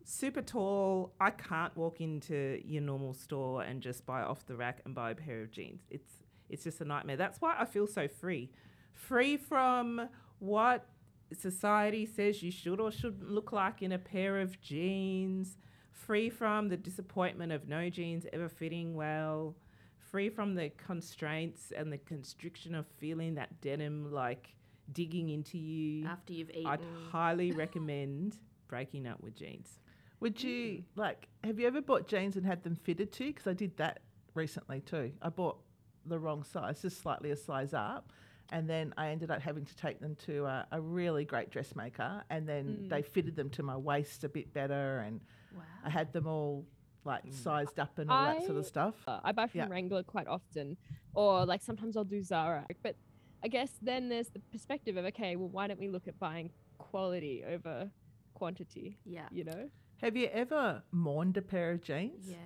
super 0.03 0.41
tall, 0.41 1.13
I 1.22 1.29
can't 1.29 1.75
walk 1.77 2.01
into 2.01 2.62
your 2.65 2.81
normal 2.81 3.13
store 3.13 3.63
and 3.63 3.81
just 3.81 4.05
buy 4.05 4.22
off 4.22 4.46
the 4.46 4.58
rack 4.58 4.81
and 4.84 4.93
buy 4.93 5.12
a 5.12 5.15
pair 5.15 5.41
of 5.41 5.51
jeans. 5.51 5.84
It's 5.89 6.12
it's 6.50 6.65
just 6.65 6.81
a 6.81 6.86
nightmare. 6.86 7.15
That's 7.15 7.39
why 7.39 7.55
I 7.58 7.63
feel 7.63 7.88
so 7.88 8.10
free, 8.10 8.51
free 8.91 9.38
from 9.38 10.10
what 10.39 10.86
society 11.34 12.05
says 12.05 12.43
you 12.43 12.51
should 12.51 12.81
or 12.81 12.91
shouldn't 12.91 13.29
look 13.29 13.53
like 13.53 13.81
in 13.81 13.93
a 13.93 13.98
pair 13.98 14.41
of 14.41 14.60
jeans. 14.60 15.58
Free 15.91 16.29
from 16.29 16.69
the 16.69 16.77
disappointment 16.77 17.51
of 17.51 17.67
no 17.67 17.89
jeans 17.89 18.25
ever 18.33 18.50
fitting 18.50 18.95
well. 18.95 19.55
Free 20.00 20.29
from 20.29 20.55
the 20.55 20.69
constraints 20.77 21.71
and 21.75 21.91
the 21.91 21.98
constriction 21.98 22.75
of 22.75 22.86
feeling 22.98 23.36
that 23.36 23.62
denim 23.62 24.12
like 24.12 24.55
digging 24.91 25.29
into 25.29 25.57
you. 25.57 26.07
After 26.07 26.33
you've 26.33 26.50
eaten. 26.50 26.65
I'd 26.67 26.81
highly 27.12 27.51
recommend 27.63 28.38
breaking 28.67 29.07
up 29.07 29.21
with 29.21 29.36
jeans. 29.36 29.79
Would 30.19 30.41
you 30.43 30.83
like? 30.95 31.27
Have 31.43 31.60
you 31.60 31.67
ever 31.67 31.81
bought 31.81 32.07
jeans 32.07 32.36
and 32.36 32.45
had 32.45 32.63
them 32.63 32.75
fitted 32.75 33.12
to 33.13 33.25
you? 33.25 33.33
Because 33.33 33.48
I 33.48 33.53
did 33.53 33.75
that 33.77 34.01
recently 34.33 34.81
too. 34.81 35.12
I 35.21 35.29
bought 35.29 35.57
the 36.05 36.19
wrong 36.19 36.43
size, 36.43 36.81
just 36.81 37.00
slightly 37.01 37.31
a 37.31 37.36
size 37.36 37.74
up, 37.74 38.12
and 38.51 38.69
then 38.69 38.93
I 38.98 39.10
ended 39.10 39.31
up 39.31 39.41
having 39.41 39.65
to 39.65 39.75
take 39.75 40.00
them 40.00 40.15
to 40.25 40.45
a, 40.45 40.67
a 40.71 40.81
really 40.81 41.25
great 41.25 41.51
dressmaker, 41.51 42.24
and 42.29 42.48
then 42.48 42.79
Mm. 42.83 42.89
they 42.89 43.01
fitted 43.01 43.36
them 43.36 43.50
to 43.51 43.63
my 43.63 43.77
waist 43.77 44.24
a 44.24 44.29
bit 44.29 44.53
better, 44.53 45.00
and 45.00 45.21
wow. 45.53 45.62
I 45.84 45.89
had 45.89 46.12
them 46.13 46.27
all 46.27 46.65
like 47.03 47.25
Mm. 47.25 47.34
sized 47.34 47.79
up 47.79 47.98
and 47.98 48.12
all 48.12 48.25
that 48.25 48.46
sort 48.46 48.58
of 48.60 48.65
stuff. 48.65 48.96
Uh, 49.08 49.20
I 49.24 49.31
buy 49.31 49.48
from 49.48 49.60
Yeah. 49.60 49.67
Wrangler 49.70 50.03
quite 50.03 50.27
often, 50.27 50.77
or 51.15 51.46
like 51.46 51.62
sometimes 51.63 51.98
I'll 51.98 52.03
do 52.03 52.22
Zara. 52.22 52.65
But 52.84 52.96
I 53.43 53.48
guess 53.48 53.72
then 53.81 54.08
there's 54.10 54.29
the 54.29 54.39
perspective 54.51 54.98
of 54.98 55.05
okay, 55.05 55.36
well, 55.36 55.50
why 55.50 55.67
don't 55.67 55.79
we 55.79 55.88
look 55.88 56.08
at 56.08 56.20
buying 56.20 56.51
quality 56.77 57.43
over 57.43 57.89
quantity? 58.36 59.00
Yeah. 59.05 59.27
You 59.31 59.46
know? 59.46 59.70
Have 60.01 60.15
you 60.15 60.27
ever 60.27 60.84
mourned 60.91 61.38
a 61.38 61.41
pair 61.41 61.72
of 61.72 61.81
jeans? 61.81 62.27
Yes. 62.29 62.39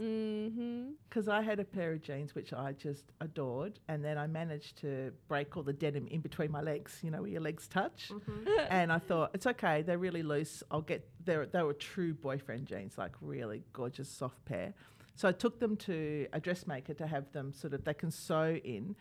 Mm-hmm. 0.00 0.90
Because 1.08 1.28
I 1.28 1.42
had 1.42 1.60
a 1.60 1.64
pair 1.64 1.92
of 1.92 2.02
jeans 2.02 2.34
which 2.34 2.52
I 2.52 2.72
just 2.72 3.04
adored, 3.20 3.78
and 3.88 4.04
then 4.04 4.16
I 4.18 4.26
managed 4.26 4.76
to 4.78 5.12
break 5.28 5.56
all 5.56 5.62
the 5.62 5.72
denim 5.72 6.06
in 6.08 6.20
between 6.20 6.50
my 6.50 6.60
legs. 6.62 6.98
You 7.02 7.10
know, 7.10 7.22
where 7.22 7.30
your 7.30 7.40
legs 7.42 7.68
touch. 7.68 8.10
Mhm. 8.10 8.66
and 8.70 8.92
I 8.92 8.98
thought 8.98 9.30
it's 9.34 9.46
okay. 9.46 9.82
They're 9.82 9.98
really 9.98 10.22
loose. 10.22 10.62
I'll 10.70 10.82
get. 10.82 11.06
They 11.24 11.36
they 11.52 11.62
were 11.62 11.74
true 11.74 12.14
boyfriend 12.14 12.66
jeans, 12.66 12.96
like 12.98 13.12
really 13.20 13.62
gorgeous 13.72 14.08
soft 14.08 14.44
pair. 14.44 14.74
So 15.16 15.28
I 15.28 15.32
took 15.32 15.58
them 15.60 15.76
to 15.78 16.26
a 16.32 16.40
dressmaker 16.40 16.94
to 16.94 17.06
have 17.06 17.30
them 17.32 17.52
sort 17.52 17.74
of 17.74 17.84
they 17.84 17.92
can 17.94 18.10
sew 18.10 18.58
in, 18.64 18.96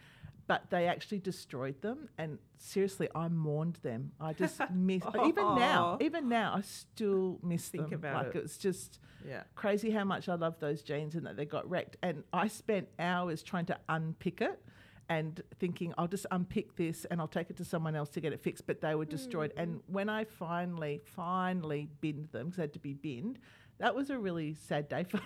but 0.49 0.67
they 0.71 0.87
actually 0.87 1.19
destroyed 1.19 1.79
them. 1.83 2.09
And 2.17 2.39
seriously, 2.57 3.07
I 3.13 3.27
mourned 3.27 3.75
them. 3.83 4.13
I 4.19 4.33
just 4.33 4.59
miss 4.73 5.03
even 5.27 5.45
now. 5.55 5.99
Even 6.01 6.27
now, 6.27 6.55
I 6.57 6.61
still 6.61 7.37
miss 7.43 7.69
Think 7.69 7.91
them. 7.91 7.99
about 7.99 8.25
like 8.25 8.35
it. 8.35 8.39
it's 8.45 8.57
just 8.57 8.97
Yeah. 9.23 9.43
crazy 9.53 9.91
how 9.91 10.05
much 10.05 10.27
I 10.27 10.33
love 10.33 10.59
those 10.59 10.81
jeans 10.81 11.13
and 11.13 11.27
that 11.27 11.37
they 11.37 11.45
got 11.45 11.69
wrecked. 11.69 11.97
And 12.01 12.23
I 12.33 12.47
spent 12.47 12.87
hours 12.97 13.43
trying 13.43 13.67
to 13.67 13.77
unpick 13.89 14.41
it 14.41 14.59
and 15.07 15.39
thinking 15.59 15.93
I'll 15.99 16.07
just 16.07 16.25
unpick 16.31 16.75
this 16.75 17.05
and 17.05 17.21
I'll 17.21 17.27
take 17.27 17.51
it 17.51 17.57
to 17.57 17.63
someone 17.63 17.95
else 17.95 18.09
to 18.09 18.19
get 18.19 18.33
it 18.33 18.41
fixed. 18.41 18.65
But 18.65 18.81
they 18.81 18.95
were 18.95 19.05
destroyed. 19.05 19.53
And 19.55 19.73
hmm. 19.75 19.93
when 19.93 20.09
I 20.09 20.23
finally, 20.23 20.99
finally 21.05 21.89
binned 22.01 22.29
them 22.31 22.47
because 22.47 22.57
they 22.57 22.63
had 22.63 22.73
to 22.73 22.79
be 22.79 22.93
binned, 22.95 23.37
that 23.77 23.93
was 23.93 24.09
a 24.09 24.17
really 24.17 24.55
sad 24.55 24.89
day 24.89 25.03
for 25.03 25.17
me. 25.17 25.23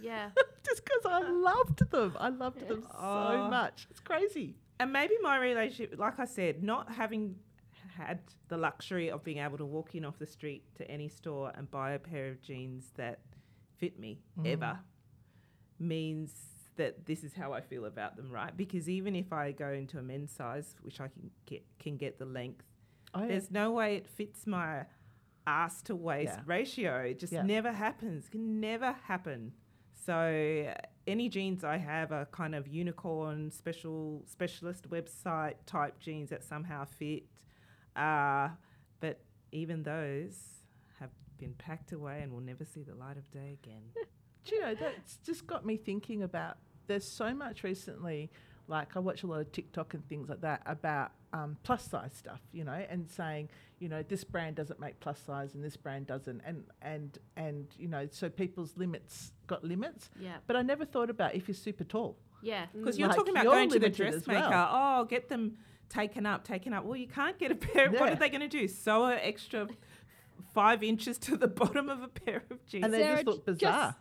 Yeah. 0.00 0.30
just 0.64 0.84
because 0.84 1.06
I 1.06 1.26
uh. 1.26 1.32
loved 1.32 1.90
them. 1.90 2.16
I 2.18 2.28
loved 2.28 2.68
them 2.68 2.82
so 2.90 2.98
Oh. 2.98 3.48
much. 3.50 3.86
It's 3.90 4.00
crazy. 4.00 4.56
And 4.80 4.92
maybe 4.92 5.14
my 5.22 5.38
relationship, 5.38 5.98
like 5.98 6.18
I 6.18 6.24
said, 6.24 6.62
not 6.62 6.90
having 6.92 7.36
had 7.96 8.20
the 8.48 8.56
luxury 8.56 9.10
of 9.10 9.22
being 9.22 9.38
able 9.38 9.56
to 9.58 9.64
walk 9.64 9.94
in 9.94 10.04
off 10.04 10.18
the 10.18 10.26
street 10.26 10.64
to 10.76 10.90
any 10.90 11.08
store 11.08 11.52
and 11.54 11.70
buy 11.70 11.92
a 11.92 11.98
pair 11.98 12.28
of 12.28 12.42
jeans 12.42 12.90
that 12.96 13.20
fit 13.78 13.98
me 13.98 14.20
mm. 14.38 14.46
ever 14.52 14.78
means 15.78 16.32
that 16.76 17.06
this 17.06 17.22
is 17.22 17.34
how 17.34 17.52
I 17.52 17.60
feel 17.60 17.84
about 17.84 18.16
them, 18.16 18.30
right? 18.30 18.56
Because 18.56 18.88
even 18.88 19.14
if 19.14 19.32
I 19.32 19.52
go 19.52 19.68
into 19.70 19.98
a 19.98 20.02
men's 20.02 20.32
size, 20.32 20.74
which 20.82 21.00
I 21.00 21.08
can 21.08 21.30
get 21.46 21.64
can 21.78 21.96
get 21.96 22.18
the 22.18 22.24
length, 22.24 22.64
Oh, 23.14 23.20
yeah. 23.22 23.28
there's 23.28 23.50
no 23.50 23.70
way 23.70 23.94
it 23.96 24.08
fits 24.08 24.44
my 24.46 24.86
ass 25.46 25.82
to 25.82 25.94
waist 25.94 26.32
Yeah. 26.36 26.42
ratio. 26.46 26.96
It 27.02 27.18
just 27.20 27.32
Yeah. 27.32 27.42
never 27.42 27.70
happens. 27.72 28.26
It 28.26 28.32
Can 28.32 28.60
never 28.60 28.92
happen. 28.92 29.52
So 29.94 30.74
any 31.06 31.28
jeans 31.28 31.64
I 31.64 31.78
have 31.78 32.12
are 32.12 32.26
kind 32.26 32.54
of 32.54 32.68
unicorn 32.68 33.50
special 33.50 34.22
specialist 34.26 34.90
website 34.90 35.54
type 35.66 35.98
jeans 36.00 36.30
that 36.30 36.44
somehow 36.44 36.84
fit. 36.84 37.24
Uh, 37.96 38.48
but 39.00 39.20
even 39.52 39.82
those 39.82 40.36
have 40.98 41.10
been 41.38 41.54
packed 41.54 41.92
away 41.92 42.20
and 42.22 42.32
will 42.32 42.40
never 42.40 42.64
see 42.64 42.82
the 42.82 42.94
light 42.94 43.16
of 43.16 43.30
day 43.30 43.56
again. 43.62 43.82
Do 44.44 44.56
you 44.56 44.60
know 44.60 44.74
that's 44.74 45.16
just 45.24 45.46
got 45.46 45.64
me 45.64 45.76
thinking 45.78 46.22
about 46.22 46.58
there's 46.86 47.06
so 47.06 47.32
much 47.32 47.62
recently 47.62 48.30
like 48.66 48.96
I 48.96 48.98
watch 48.98 49.22
a 49.22 49.26
lot 49.26 49.40
of 49.40 49.52
TikTok 49.52 49.94
and 49.94 50.06
things 50.08 50.28
like 50.28 50.40
that 50.42 50.62
about 50.66 51.12
um, 51.34 51.56
plus 51.64 51.82
size 51.88 52.12
stuff, 52.14 52.40
you 52.52 52.62
know, 52.64 52.72
and 52.88 53.10
saying, 53.10 53.48
you 53.80 53.88
know, 53.88 54.02
this 54.02 54.22
brand 54.22 54.54
doesn't 54.54 54.78
make 54.78 55.00
plus 55.00 55.18
size 55.18 55.54
and 55.54 55.64
this 55.64 55.76
brand 55.76 56.06
doesn't, 56.06 56.40
and 56.46 56.64
and 56.80 57.18
and 57.36 57.66
you 57.76 57.88
know, 57.88 58.06
so 58.10 58.28
people's 58.30 58.76
limits 58.76 59.32
got 59.48 59.64
limits. 59.64 60.10
Yeah. 60.18 60.36
But 60.46 60.54
I 60.56 60.62
never 60.62 60.84
thought 60.84 61.10
about 61.10 61.34
if 61.34 61.48
you're 61.48 61.54
super 61.56 61.84
tall. 61.84 62.16
Yeah. 62.40 62.66
Because 62.72 62.98
you're 62.98 63.08
Like, 63.08 63.16
talking 63.16 63.32
about 63.32 63.44
you're 63.44 63.52
going 63.52 63.70
to 63.70 63.78
the 63.80 63.90
dressmaker. 63.90 64.48
well. 64.48 64.68
Oh, 64.72 65.04
get 65.06 65.28
them 65.28 65.56
taken 65.88 66.24
up, 66.24 66.44
taken 66.44 66.72
up. 66.72 66.84
Well, 66.84 66.96
you 66.96 67.08
can't 67.08 67.38
get 67.38 67.50
a 67.50 67.54
pair. 67.56 67.90
What 67.90 68.10
are 68.10 68.14
they 68.16 68.28
going 68.28 68.42
to 68.42 68.48
do? 68.48 68.68
Sew 68.68 69.06
an 69.06 69.18
extra 69.20 69.66
five 70.54 70.82
inches 70.84 71.18
to 71.18 71.36
the 71.36 71.48
bottom 71.60 71.88
of 71.88 72.02
a 72.02 72.08
pair 72.08 72.42
of 72.50 72.64
jeans? 72.66 72.84
And 72.84 72.94
they 72.94 73.00
Sarah, 73.02 73.14
just 73.16 73.26
look 73.26 73.44
bizarre. 73.46 73.88
Just 73.88 73.98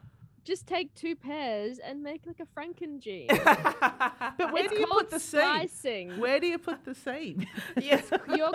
take 0.67 0.93
two 0.93 1.15
pairs 1.15 1.79
and 1.79 2.03
make 2.03 2.21
like 2.25 2.39
a 2.39 2.59
Franken 2.59 2.99
jean. 2.99 3.27
but 3.45 4.51
where 4.51 4.65
it's 4.65 4.73
do 4.73 4.79
you 4.79 4.87
put 4.87 5.09
the 5.09 5.19
slicing. 5.19 6.19
Where 6.19 6.39
do 6.39 6.47
you 6.47 6.57
put 6.57 6.83
the 6.83 6.93
seam? 6.93 7.45
yes. 7.81 8.09
your 8.35 8.51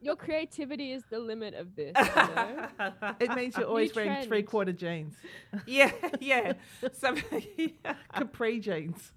your 0.00 0.16
creativity 0.16 0.92
is 0.92 1.02
the 1.10 1.18
limit 1.18 1.54
of 1.54 1.74
this. 1.74 1.92
You 1.96 2.04
know? 2.04 2.68
it 3.20 3.34
means 3.34 3.56
you're 3.56 3.66
always 3.66 3.94
wearing 3.94 4.12
trend. 4.12 4.28
three 4.28 4.42
quarter 4.42 4.72
jeans, 4.72 5.14
yeah, 5.66 5.92
yeah. 6.20 6.54
So, 6.92 7.16
yeah. 7.56 7.94
capri 8.14 8.60
jeans. 8.60 9.12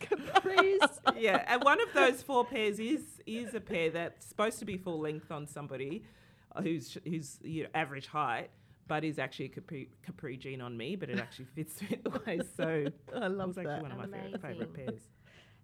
Capris. 0.00 0.98
yeah, 1.16 1.44
and 1.48 1.62
one 1.64 1.80
of 1.80 1.88
those 1.94 2.22
four 2.22 2.44
pairs 2.44 2.78
is 2.78 3.02
is 3.26 3.54
a 3.54 3.60
pair 3.60 3.90
that's 3.90 4.26
supposed 4.26 4.58
to 4.58 4.64
be 4.64 4.76
full 4.76 5.00
length 5.00 5.30
on 5.30 5.46
somebody 5.46 6.04
who's 6.60 6.98
who's 7.04 7.38
you 7.42 7.64
know, 7.64 7.68
average 7.74 8.06
height, 8.06 8.50
but 8.88 9.04
is 9.04 9.18
actually 9.18 9.46
a 9.46 9.48
capri, 9.50 9.88
capri 10.04 10.36
jean 10.36 10.60
on 10.60 10.76
me, 10.76 10.96
but 10.96 11.08
it 11.10 11.18
actually 11.18 11.46
fits 11.54 11.80
me 11.82 11.98
the 12.02 12.10
waist. 12.26 12.56
So 12.56 12.64
I 13.14 13.26
it 13.26 13.28
love 13.28 13.48
was 13.48 13.58
actually 13.58 13.82
one 13.82 13.92
of 13.92 13.98
my 13.98 14.18
favorite, 14.18 14.40
favorite 14.42 14.74
pairs. 14.74 15.00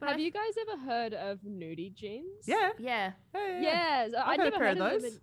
But 0.00 0.10
Have 0.10 0.18
I- 0.18 0.20
you 0.20 0.30
guys 0.30 0.52
ever 0.68 0.80
heard 0.82 1.14
of 1.14 1.40
nudie 1.40 1.92
jeans? 1.92 2.44
Yeah. 2.46 2.70
Yeah. 2.78 3.12
Yeah. 3.34 3.40
yeah, 3.40 3.46
yeah. 3.48 3.60
Yes, 3.60 4.12
I 4.14 4.20
I've 4.20 4.26
had 4.26 4.40
a 4.40 4.44
never 4.44 4.58
pair 4.58 4.68
of 4.68 4.78
heard 4.78 5.02
those. 5.02 5.12
them. 5.12 5.20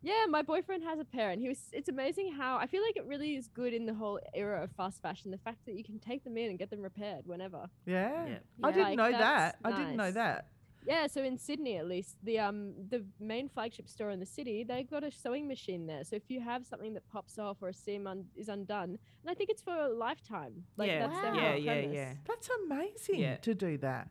Yeah, 0.00 0.26
my 0.28 0.42
boyfriend 0.42 0.84
has 0.84 1.00
a 1.00 1.04
pair, 1.04 1.30
and 1.30 1.40
he 1.42 1.48
was. 1.48 1.58
It's 1.72 1.88
amazing 1.88 2.32
how 2.32 2.56
I 2.56 2.68
feel 2.68 2.82
like 2.82 2.96
it 2.96 3.04
really 3.06 3.34
is 3.34 3.48
good 3.48 3.74
in 3.74 3.84
the 3.84 3.94
whole 3.94 4.20
era 4.32 4.62
of 4.62 4.70
fast 4.76 5.02
fashion. 5.02 5.32
The 5.32 5.38
fact 5.38 5.66
that 5.66 5.74
you 5.74 5.82
can 5.82 5.98
take 5.98 6.22
them 6.22 6.36
in 6.36 6.50
and 6.50 6.58
get 6.58 6.70
them 6.70 6.82
repaired 6.82 7.26
whenever. 7.26 7.68
Yeah. 7.84 8.26
Yeah. 8.26 8.38
I 8.62 8.70
didn't 8.70 8.84
Like, 8.84 8.96
know 8.96 9.10
that's 9.10 9.22
that. 9.22 9.56
I 9.64 9.70
didn't 9.76 9.96
know 9.96 10.12
that. 10.12 10.46
Yeah, 10.88 11.06
so 11.06 11.22
in 11.22 11.36
Sydney 11.36 11.76
at 11.76 11.86
least, 11.86 12.16
the 12.24 12.38
um 12.38 12.72
the 12.88 13.04
main 13.20 13.48
flagship 13.48 13.88
store 13.88 14.10
in 14.10 14.20
the 14.20 14.26
city, 14.26 14.64
they've 14.64 14.88
got 14.90 15.04
a 15.04 15.10
sewing 15.10 15.46
machine 15.46 15.86
there. 15.86 16.02
So 16.04 16.16
if 16.16 16.22
you 16.28 16.40
have 16.40 16.64
something 16.66 16.94
that 16.94 17.06
pops 17.08 17.38
off 17.38 17.58
or 17.62 17.68
a 17.68 17.74
seam 17.74 18.06
un- 18.06 18.24
is 18.34 18.48
undone, 18.48 18.90
and 19.22 19.28
I 19.32 19.34
think 19.34 19.50
it's 19.50 19.62
for 19.62 19.76
a 19.76 19.88
lifetime. 20.06 20.54
Like 20.78 20.88
yeah, 20.88 21.06
that's 21.06 21.20
their 21.20 21.34
yeah, 21.34 21.50
whole 21.50 21.58
yeah, 21.60 21.72
premise. 21.74 21.94
yeah. 21.94 22.12
That's 22.26 22.48
amazing 22.64 23.20
Yeah. 23.20 23.36
to 23.36 23.54
do 23.54 23.76
that. 23.78 24.08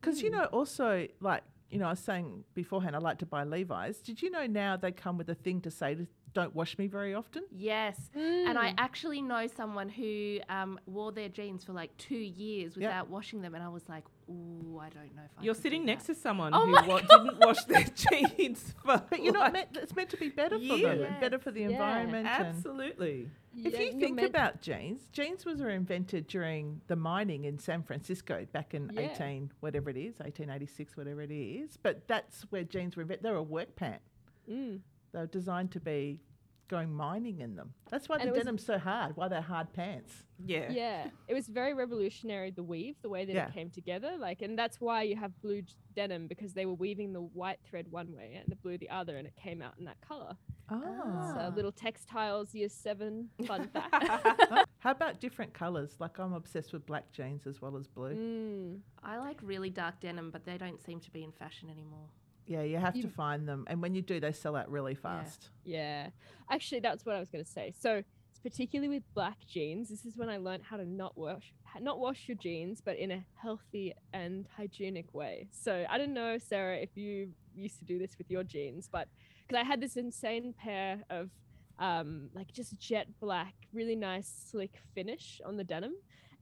Because, 0.00 0.22
you 0.22 0.30
Mm. 0.30 0.34
know, 0.38 0.44
also, 0.46 1.06
like, 1.20 1.42
you 1.70 1.78
know, 1.78 1.86
I 1.86 1.90
was 1.90 1.98
saying 2.00 2.44
beforehand, 2.54 2.94
I 2.94 3.00
like 3.00 3.18
to 3.18 3.26
buy 3.26 3.42
Levi's. 3.44 3.98
Did 4.00 4.22
you 4.22 4.30
know 4.30 4.46
now 4.46 4.76
they 4.76 4.92
come 4.92 5.18
with 5.18 5.28
a 5.28 5.34
thing 5.34 5.60
to 5.62 5.70
say, 5.70 5.94
to, 5.96 6.06
don't 6.34 6.54
wash 6.54 6.78
me 6.78 6.86
very 6.86 7.14
often? 7.14 7.42
Yes. 7.50 8.10
And 8.14 8.56
I 8.58 8.70
Mm. 8.70 8.74
actually 8.78 9.20
know 9.22 9.46
someone 9.48 9.88
who 9.88 10.38
um, 10.48 10.78
wore 10.86 11.10
their 11.12 11.28
jeans 11.28 11.64
for 11.64 11.72
like 11.72 11.96
two 11.96 12.16
years 12.16 12.76
Yeah. 12.76 12.88
without 12.88 13.08
washing 13.10 13.40
them, 13.42 13.54
and 13.56 13.62
I 13.64 13.68
was 13.68 13.88
like, 13.88 14.04
"Ooh, 14.30 14.78
I 14.80 14.88
don't 14.90 15.14
know 15.16 15.22
if 15.24 15.30
I." 15.38 15.42
You're 15.42 15.54
sitting 15.54 15.84
next 15.84 16.06
that. 16.06 16.14
to 16.14 16.20
someone 16.20 16.52
Oh 16.54 16.66
who 16.66 16.72
my 16.72 16.86
wa- 16.86 17.00
didn't 17.00 17.38
wash 17.38 17.62
their 17.64 17.84
jeans 17.94 18.74
for. 18.84 19.02
But 19.10 19.22
you're 19.22 19.32
not 19.32 19.52
like- 19.52 19.72
meant, 19.74 19.76
it's 19.82 19.94
meant 19.96 20.10
to 20.10 20.16
be 20.16 20.28
better 20.28 20.58
for 20.58 20.64
them 20.66 20.78
Yeah. 20.80 20.90
and 21.06 21.20
better 21.20 21.38
for 21.38 21.50
the 21.50 21.60
Yeah. 21.62 21.68
environment. 21.70 22.26
and- 22.26 22.46
Absolutely. 22.48 23.30
If 23.56 23.72
Yeah, 23.72 23.80
you 23.80 23.84
you're 23.92 24.00
think 24.00 24.16
meant- 24.16 24.28
about 24.28 24.60
jeans, 24.60 25.08
jeans 25.12 25.44
was 25.44 25.60
were 25.60 25.70
invented 25.70 26.26
during 26.28 26.80
the 26.86 26.96
mining 26.96 27.44
in 27.44 27.58
San 27.58 27.82
Francisco 27.82 28.46
back 28.52 28.74
in 28.74 28.90
Yeah. 28.94 29.10
18, 29.12 29.50
whatever 29.60 29.90
it 29.90 29.96
is, 29.96 30.20
1886, 30.20 30.96
whatever 30.96 31.22
it 31.22 31.30
is. 31.32 31.76
But 31.76 32.06
that's 32.06 32.42
where 32.50 32.62
jeans 32.64 32.94
were 32.96 33.02
invented. 33.02 33.24
They 33.24 33.30
were 33.30 33.36
a 33.38 33.42
work 33.42 33.74
pant. 33.76 34.02
Mm. 34.48 34.80
They 35.12 35.18
were 35.18 35.26
designed 35.26 35.72
to 35.72 35.80
be 35.80 36.20
going 36.68 36.92
mining 36.92 37.40
in 37.40 37.56
them. 37.56 37.72
That's 37.90 38.08
why 38.08 38.16
And 38.16 38.24
the 38.24 38.28
it 38.28 38.32
was- 38.32 38.40
denim's 38.44 38.64
so 38.64 38.78
hard, 38.78 39.16
why 39.16 39.28
they're 39.28 39.40
hard 39.40 39.72
pants. 39.72 40.24
Yeah. 40.44 40.70
Yeah, 40.70 41.10
it 41.26 41.34
was 41.34 41.48
very 41.48 41.74
revolutionary. 41.74 42.50
The 42.52 42.62
weave, 42.62 42.96
the 43.02 43.08
way 43.08 43.24
that 43.24 43.34
Yeah. 43.34 43.48
it 43.48 43.54
came 43.54 43.70
together, 43.70 44.16
like, 44.18 44.42
and 44.42 44.56
that's 44.58 44.80
why 44.80 45.02
you 45.02 45.16
have 45.16 45.32
blue 45.42 45.62
j- 45.62 45.74
denim 45.94 46.28
because 46.28 46.52
they 46.54 46.64
were 46.66 46.74
weaving 46.74 47.12
the 47.12 47.22
white 47.22 47.58
thread 47.64 47.90
one 47.90 48.14
way 48.14 48.34
and 48.40 48.44
the 48.48 48.54
blue 48.56 48.78
the 48.78 48.88
other, 48.90 49.16
and 49.16 49.26
it 49.26 49.34
came 49.36 49.60
out 49.62 49.74
in 49.78 49.84
that 49.86 50.00
color. 50.00 50.36
Ah. 50.68 51.32
So 51.34 51.54
little 51.56 51.72
textiles, 51.72 52.54
year 52.54 52.68
seven 52.68 53.30
fun 53.46 53.66
fact. 53.72 53.92
How 54.78 54.90
about 54.92 55.18
different 55.18 55.54
colours? 55.54 55.96
Like 55.98 56.18
I'm 56.18 56.34
obsessed 56.34 56.72
with 56.72 56.86
black 56.86 57.10
jeans 57.10 57.46
as 57.46 57.60
well 57.60 57.76
as 57.76 57.86
blue. 57.88 58.14
mm. 58.14 58.80
I 59.02 59.18
like 59.18 59.38
really 59.42 59.70
dark 59.70 59.98
denim, 60.00 60.30
but 60.30 60.44
they 60.44 60.58
don't 60.58 60.80
seem 60.80 61.00
to 61.00 61.10
be 61.10 61.24
in 61.24 61.32
fashion 61.32 61.68
anymore. 61.70 62.06
Yeah, 62.48 62.62
you 62.62 62.78
have 62.78 62.98
to 63.00 63.08
find 63.08 63.46
them, 63.46 63.64
and 63.68 63.82
when 63.82 63.94
you 63.94 64.00
do, 64.00 64.20
they 64.20 64.32
sell 64.32 64.56
out 64.56 64.70
really 64.70 64.94
fast. 64.94 65.50
Yeah, 65.64 66.08
actually, 66.50 66.80
that's 66.80 67.04
what 67.04 67.14
I 67.14 67.20
was 67.20 67.28
going 67.28 67.44
to 67.44 67.50
say. 67.50 67.74
So, 67.78 68.02
it's 68.30 68.40
particularly 68.40 68.88
with 68.88 69.02
black 69.14 69.36
jeans, 69.46 69.90
this 69.90 70.06
is 70.06 70.16
when 70.16 70.30
I 70.30 70.38
learned 70.38 70.62
how 70.62 70.78
to 70.78 70.88
not 70.88 71.16
wash, 71.16 71.52
not 71.80 71.98
wash 71.98 72.26
your 72.26 72.38
jeans, 72.38 72.80
but 72.80 72.96
in 72.96 73.10
a 73.10 73.22
healthy 73.42 73.92
and 74.14 74.46
hygienic 74.56 75.12
way. 75.12 75.48
So, 75.50 75.84
I 75.90 75.98
don't 75.98 76.14
know, 76.14 76.38
Sarah, 76.38 76.76
if 76.76 76.96
you 76.96 77.32
used 77.54 77.78
to 77.80 77.84
do 77.84 77.98
this 77.98 78.16
with 78.16 78.30
your 78.30 78.44
jeans, 78.44 78.88
but 78.90 79.08
because 79.46 79.60
I 79.60 79.64
had 79.64 79.80
this 79.80 79.96
insane 79.96 80.54
pair 80.58 81.00
of 81.10 81.30
um, 81.78 82.30
like 82.34 82.50
just 82.52 82.78
jet 82.78 83.08
black, 83.20 83.54
really 83.72 83.96
nice 83.96 84.32
slick 84.50 84.72
finish 84.94 85.40
on 85.44 85.56
the 85.56 85.64
denim, 85.64 85.94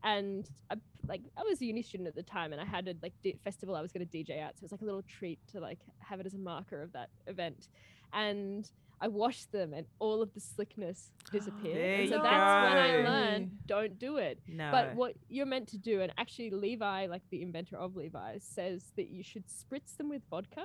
and 0.05 0.49
I, 0.71 0.77
like 1.09 1.23
I 1.37 1.43
was 1.43 1.61
a 1.61 1.65
uni 1.67 1.83
student 1.83 2.09
at 2.09 2.15
the 2.15 2.23
time, 2.23 2.53
and 2.53 2.61
I 2.61 2.65
had 2.65 2.89
a 2.89 2.95
like 3.03 3.13
d- 3.23 3.39
festival 3.45 3.75
I 3.77 3.81
was 3.83 3.93
going 3.93 4.07
to 4.07 4.13
DJ 4.19 4.41
at, 4.41 4.57
so 4.59 4.61
it 4.61 4.63
was 4.63 4.73
like 4.73 4.83
a 4.83 4.85
little 4.85 5.03
treat 5.03 5.39
to 5.53 5.61
like 5.61 5.79
have 6.01 6.21
it 6.21 6.27
as 6.27 6.35
a 6.35 6.39
marker 6.39 6.83
of 6.83 6.93
that 6.93 7.11
event, 7.27 7.69
and 8.13 8.71
I 9.01 9.09
washed 9.09 9.53
them, 9.53 9.75
and 9.75 9.87
all 9.99 10.23
of 10.23 10.33
the 10.33 10.41
slickness 10.41 11.11
disappeared. 11.33 12.01
And 12.01 12.09
so 12.09 12.17
that's 12.23 12.25
when 12.25 12.83
I 12.83 12.97
learned 13.09 13.67
don't 13.67 13.99
do 13.99 14.17
it. 14.17 14.39
No. 14.49 14.71
But 14.71 14.95
what 14.95 15.15
you're 15.29 15.47
meant 15.47 15.69
to 15.69 15.79
do, 15.79 16.01
and 16.01 16.13
actually 16.17 16.51
Levi, 16.51 17.07
like 17.07 17.23
the 17.31 17.43
inventor 17.43 17.77
of 17.77 17.95
Levi's, 17.97 18.43
says 18.43 18.93
that 18.97 19.09
you 19.09 19.23
should 19.23 19.45
spritz 19.49 19.97
them 19.99 20.09
with 20.09 20.23
vodka 20.31 20.63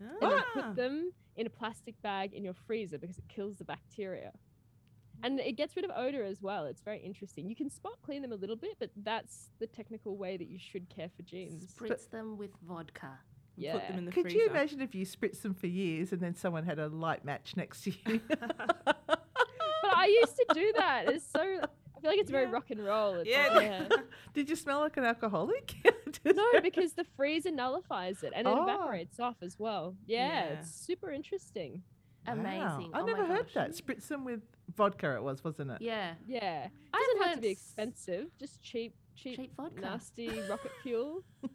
and 0.00 0.10
then 0.20 0.30
Ah. 0.32 0.44
put 0.54 0.76
them 0.76 1.12
in 1.36 1.46
a 1.46 1.50
plastic 1.50 2.00
bag 2.02 2.34
in 2.34 2.44
your 2.44 2.54
freezer 2.54 2.98
because 2.98 3.18
it 3.18 3.24
kills 3.28 3.56
the 3.56 3.64
bacteria. 3.64 4.32
And 5.22 5.40
it 5.40 5.52
gets 5.56 5.74
rid 5.76 5.84
of 5.84 5.90
odor 5.96 6.22
as 6.24 6.42
well. 6.42 6.64
It's 6.66 6.82
very 6.82 6.98
interesting. 6.98 7.48
You 7.48 7.56
can 7.56 7.70
spot 7.70 7.94
clean 8.02 8.20
them 8.22 8.32
a 8.32 8.36
little 8.36 8.56
bit, 8.56 8.76
but 8.78 8.90
that's 8.96 9.50
the 9.58 9.66
technical 9.66 10.16
way 10.16 10.36
that 10.36 10.48
you 10.48 10.58
should 10.58 10.88
care 10.90 11.08
for 11.16 11.22
jeans. 11.22 11.64
Spritz 11.72 12.10
them 12.10 12.36
with 12.36 12.50
vodka. 12.66 13.18
Yeah. 13.56 13.74
Put 13.74 13.88
them 13.88 13.98
in 13.98 14.04
the 14.04 14.12
Could 14.12 14.24
freezer. 14.24 14.38
you 14.38 14.48
imagine 14.48 14.80
if 14.82 14.94
you 14.94 15.06
spritz 15.06 15.40
them 15.42 15.54
for 15.54 15.66
years 15.68 16.12
and 16.12 16.20
then 16.20 16.34
someone 16.34 16.64
had 16.64 16.78
a 16.78 16.88
light 16.88 17.24
match 17.24 17.54
next 17.56 17.84
to 17.84 17.92
you? 18.06 18.20
But 18.86 19.96
I 19.96 20.06
used 20.06 20.36
to 20.36 20.46
do 20.54 20.72
that. 20.76 21.04
It's 21.08 21.24
so. 21.30 21.40
I 21.40 22.00
feel 22.00 22.10
like 22.10 22.18
it's 22.18 22.30
very 22.30 22.46
rock 22.46 22.70
and 22.70 22.84
roll. 22.84 23.14
It's 23.16 23.28
Yeah. 23.30 23.48
like, 23.54 23.62
yeah. 23.64 23.88
Did 24.34 24.50
you 24.50 24.56
smell 24.56 24.80
like 24.80 24.96
an 24.96 25.04
alcoholic? 25.04 25.74
no, 26.24 26.60
because 26.62 26.92
the 26.94 27.04
freezer 27.16 27.50
nullifies 27.50 28.22
it 28.22 28.32
and 28.34 28.46
it 28.46 28.50
Oh. 28.50 28.62
evaporates 28.64 29.20
off 29.20 29.36
as 29.42 29.58
well. 29.58 29.94
Yeah, 30.06 30.26
Yeah. 30.26 30.44
it's 30.58 30.70
super 30.74 31.10
interesting. 31.10 31.82
Amazing. 32.26 32.90
I 32.94 33.00
Oh 33.00 33.04
never 33.06 33.24
heard 33.26 33.46
gosh. 33.46 33.54
that. 33.54 33.70
Spritz 33.72 34.08
them 34.08 34.24
with 34.24 34.40
vodka, 34.76 35.14
it 35.16 35.22
was, 35.22 35.42
wasn't 35.44 35.70
it? 35.72 35.78
Yeah. 35.80 36.14
Yeah, 36.26 36.68
I 36.92 37.06
doesn't 37.14 37.26
have 37.28 37.36
to 37.36 37.42
be 37.42 37.48
expensive. 37.48 38.26
Just 38.38 38.62
cheap, 38.62 38.94
cheap, 39.14 39.36
Cheap 39.36 39.52
vodka. 39.56 39.80
nasty 39.80 40.30
rocket 40.48 40.72
fuel. 40.82 41.22
A 41.44 41.48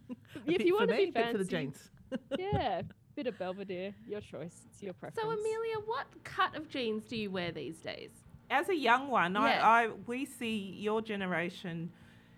if 0.45 0.57
bit 0.59 0.61
you 0.67 0.73
for 0.75 0.79
want 0.85 0.91
to 0.91 0.95
me, 0.97 1.05
be 1.07 1.11
fancy, 1.11 1.31
for 1.31 1.37
the 1.39 1.45
jeans. 1.45 1.89
yeah, 2.37 2.81
bit 3.15 3.27
of 3.27 3.37
Belvedere, 3.39 3.93
your 4.07 4.21
choice. 4.21 4.65
It's 4.71 4.81
your 4.83 4.93
preference. 4.93 5.21
So 5.21 5.29
Amelia, 5.31 5.75
what 5.85 6.07
cut 6.23 6.55
of 6.55 6.69
jeans 6.69 7.03
do 7.05 7.15
you 7.17 7.31
wear 7.31 7.51
these 7.51 7.77
days? 7.77 8.11
As 8.51 8.69
a 8.69 8.75
young 8.75 9.09
one, 9.09 9.33
Yeah. 9.33 9.41
I, 9.67 9.83
I 9.85 9.89
we 10.07 10.25
see 10.25 10.75
your 10.77 11.01
generation. 11.01 11.91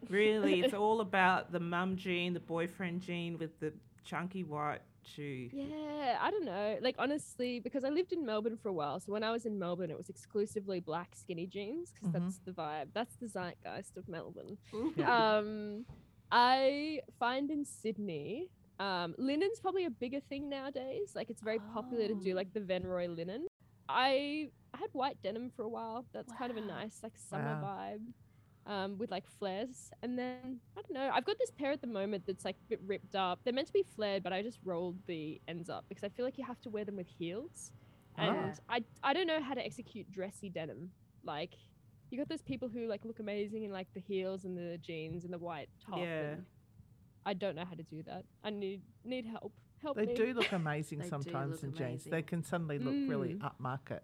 Really, 0.10 0.62
it's 0.62 0.74
all 0.74 1.00
about 1.02 1.52
the 1.52 1.60
mum 1.60 1.96
jean, 1.96 2.34
the 2.34 2.40
boyfriend 2.40 3.02
jean 3.02 3.38
with 3.38 3.60
the 3.60 3.72
chunky 4.04 4.44
white 4.44 4.82
shoe. 5.06 5.50
Yeah, 5.52 6.18
I 6.22 6.30
don't 6.32 6.46
know. 6.46 6.78
Like 6.82 6.96
honestly, 7.00 7.60
because 7.60 7.84
I 7.84 7.90
lived 7.90 8.14
in 8.14 8.26
Melbourne 8.26 8.58
for 8.62 8.70
a 8.70 8.74
while, 8.74 9.00
so 9.00 9.12
when 9.12 9.24
I 9.24 9.32
was 9.32 9.46
in 9.46 9.58
Melbourne, 9.60 9.92
it 9.92 9.98
was 9.98 10.10
exclusively 10.10 10.80
black 10.80 11.16
skinny 11.16 11.48
jeans 11.48 11.92
because 11.94 12.10
Mhm. 12.10 12.14
that's 12.14 12.38
the 12.40 12.52
vibe. 12.52 12.88
That's 12.94 13.16
the 13.18 13.28
zeitgeist 13.28 13.98
of 13.98 14.08
Melbourne. 14.08 14.58
Yeah. 14.96 15.38
um, 15.38 15.86
I 16.32 17.02
find 17.20 17.52
in 17.52 17.66
Sydney, 17.66 18.48
um, 18.80 19.16
linen's 19.18 19.60
probably 19.60 19.86
a 19.86 19.90
bigger 19.90 20.20
thing 20.22 20.50
nowadays. 20.50 21.14
Like 21.16 21.30
it's 21.30 21.42
very 21.42 21.60
popular 21.60 22.08
to 22.08 22.16
do 22.16 22.32
Oh. 22.32 22.36
like 22.36 22.54
the 22.54 22.62
Venroy 22.62 23.14
linen. 23.16 23.48
I 23.90 24.50
I 24.74 24.78
had 24.78 24.90
white 24.94 25.22
denim 25.22 25.50
for 25.50 25.64
a 25.64 25.70
while. 25.70 26.06
That's 26.14 26.32
kind 26.34 26.50
of 26.50 26.56
a 26.58 26.62
nice 26.62 27.04
like 27.04 27.18
summer 27.18 27.60
Wow. 27.62 27.76
vibe. 27.98 28.14
Um, 28.68 29.00
with 29.00 29.10
like 29.10 29.26
flares, 29.40 29.90
and 30.04 30.18
then 30.20 30.60
I 30.78 30.82
don't 30.84 30.92
know. 30.94 31.10
I've 31.12 31.26
got 31.26 31.40
this 31.40 31.50
pair 31.50 31.72
at 31.72 31.82
the 31.82 31.88
moment 31.88 32.26
that's 32.28 32.46
like 32.46 32.58
a 32.58 32.70
bit 32.70 32.80
ripped 32.86 33.16
up. 33.16 33.40
They're 33.44 33.54
meant 33.54 33.66
to 33.68 33.74
be 33.74 33.82
flared, 33.96 34.22
but 34.22 34.34
I 34.34 34.44
just 34.44 34.60
rolled 34.64 34.98
the 35.08 35.42
ends 35.48 35.68
up 35.68 35.84
because 35.90 36.04
I 36.04 36.10
feel 36.10 36.26
like 36.26 36.38
you 36.38 36.46
have 36.46 36.62
to 36.62 36.70
wear 36.70 36.86
them 36.86 36.96
with 36.96 37.08
heels, 37.08 37.72
and 38.18 38.54
Ah. 38.70 38.76
I 38.76 38.84
I 39.04 39.14
don't 39.14 39.26
know 39.26 39.42
how 39.42 39.56
to 39.56 39.66
execute 39.66 40.12
dressy 40.12 40.48
denim. 40.50 40.92
Like 41.24 41.56
you 42.12 42.20
got 42.20 42.30
those 42.30 42.44
people 42.44 42.68
who 42.70 42.86
like 42.88 43.04
look 43.04 43.20
amazing 43.20 43.64
in 43.64 43.72
like 43.72 43.88
the 43.96 44.00
heels 44.00 44.46
and 44.46 44.56
the 44.56 44.78
jeans 44.78 45.24
and 45.24 45.34
the 45.34 45.40
white 45.40 45.70
top. 45.84 45.98
Yeah. 45.98 46.34
and 46.34 46.46
I 47.26 47.34
don't 47.34 47.56
know 47.56 47.66
how 47.66 47.74
to 47.76 47.84
do 47.84 48.04
that. 48.04 48.26
I 48.44 48.52
need 48.52 48.82
need 49.04 49.26
help. 49.26 49.54
Help 49.82 49.98
They 49.98 50.06
me. 50.06 50.14
do 50.14 50.34
look 50.36 50.52
amazing 50.64 51.00
They 51.00 51.06
do 51.06 51.10
sometimes 51.10 51.64
look 51.64 51.64
in 51.64 51.74
jeans. 51.74 52.04
They 52.04 52.22
can 52.22 52.44
suddenly 52.44 52.78
look 52.78 52.94
really 53.10 53.34
Mm. 53.34 53.50
upmarket. 53.52 54.02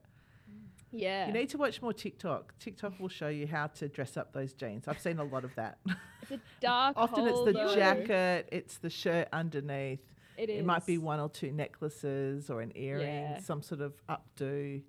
Yeah. 0.92 1.28
You 1.28 1.34
need 1.34 1.50
to 1.50 1.58
watch 1.58 1.82
more 1.82 1.94
TikTok. 1.94 2.54
TikTok 2.60 3.00
will 3.00 3.10
show 3.10 3.28
you 3.28 3.46
how 3.48 3.68
to 3.68 3.88
dress 3.90 4.16
up 4.18 4.32
those 4.34 4.54
jeans. 4.54 4.88
I've 4.88 5.00
seen 5.00 5.20
a 5.20 5.24
lot 5.24 5.44
of 5.44 5.54
that. 5.56 5.78
it's 6.22 6.32
a 6.32 6.40
dark 6.62 6.96
Often 6.98 7.28
it's 7.28 7.44
the 7.46 7.52
though. 7.54 7.76
jacket, 7.76 8.50
it's 8.52 8.78
the 8.78 8.90
shirt 8.90 9.28
underneath. 9.34 10.00
It 10.38 10.50
is. 10.50 10.60
It 10.60 10.66
might 10.66 10.86
be 10.86 10.98
one 10.98 11.20
or 11.20 11.30
two 11.30 11.52
necklaces 11.52 12.50
or 12.50 12.62
an 12.62 12.72
earring, 12.76 13.08
Yeah. 13.08 13.40
some 13.40 13.62
sort 13.62 13.82
of 13.82 13.94
updo. 14.08 14.82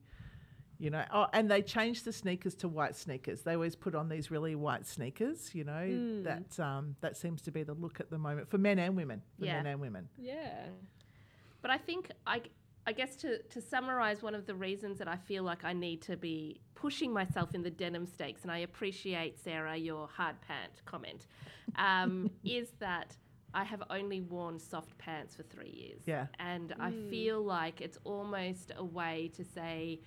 You 0.81 0.91
know, 0.91 1.05
oh, 1.13 1.27
and 1.33 1.51
they 1.51 1.61
changed 1.63 2.05
the 2.05 2.13
sneakers 2.13 2.55
to 2.57 2.69
white 2.69 2.95
sneakers. 2.95 3.43
They 3.43 3.55
always 3.55 3.75
put 3.75 3.97
on 3.97 4.09
these 4.09 4.31
really 4.31 4.55
white 4.55 4.87
sneakers. 4.87 5.53
You 5.53 5.65
know, 5.65 5.73
Mm. 5.73 6.23
that 6.23 6.61
um, 6.65 6.95
that 7.01 7.17
seems 7.17 7.43
to 7.43 7.51
be 7.51 7.65
the 7.65 7.75
look 7.75 7.99
at 7.99 8.11
the 8.11 8.19
moment 8.19 8.49
for 8.49 8.59
men 8.59 8.79
and 8.79 8.95
women. 8.97 9.23
For 9.41 9.47
Yeah. 9.47 9.55
men 9.57 9.67
and 9.67 9.81
women. 9.81 10.09
Yeah. 10.17 10.67
But 11.63 11.73
I 11.73 11.79
think 11.79 12.11
I, 12.25 12.43
I 12.89 12.93
guess 12.93 13.17
to, 13.17 13.43
to 13.43 13.61
summarize 13.61 14.23
one 14.23 14.35
of 14.35 14.47
the 14.47 14.55
reasons 14.55 14.97
that 14.97 15.09
I 15.09 15.17
feel 15.17 15.43
like 15.43 15.63
I 15.63 15.75
need 15.75 16.01
to 16.03 16.17
be 16.17 16.63
pushing 16.75 17.13
myself 17.13 17.55
in 17.55 17.63
the 17.63 17.71
denim 17.71 18.07
stakes, 18.07 18.45
and 18.45 18.51
I 18.51 18.61
appreciate 18.61 19.39
Sarah 19.39 19.77
your 19.77 20.09
hard 20.09 20.37
pant 20.41 20.73
comment, 20.87 21.27
um, 21.77 22.31
is 22.47 22.71
that 22.79 23.15
I 23.53 23.65
have 23.65 23.83
only 23.91 24.23
worn 24.23 24.59
soft 24.59 24.97
pants 24.97 25.37
for 25.37 25.43
three 25.43 25.69
years. 25.69 26.01
Yeah. 26.07 26.29
And 26.39 26.75
I 26.81 26.93
Mm. 26.93 27.11
feel 27.11 27.43
like 27.45 27.83
it's 27.83 27.99
almost 28.05 28.73
a 28.75 28.83
way 28.85 29.31
to 29.37 29.45
say, 29.45 30.01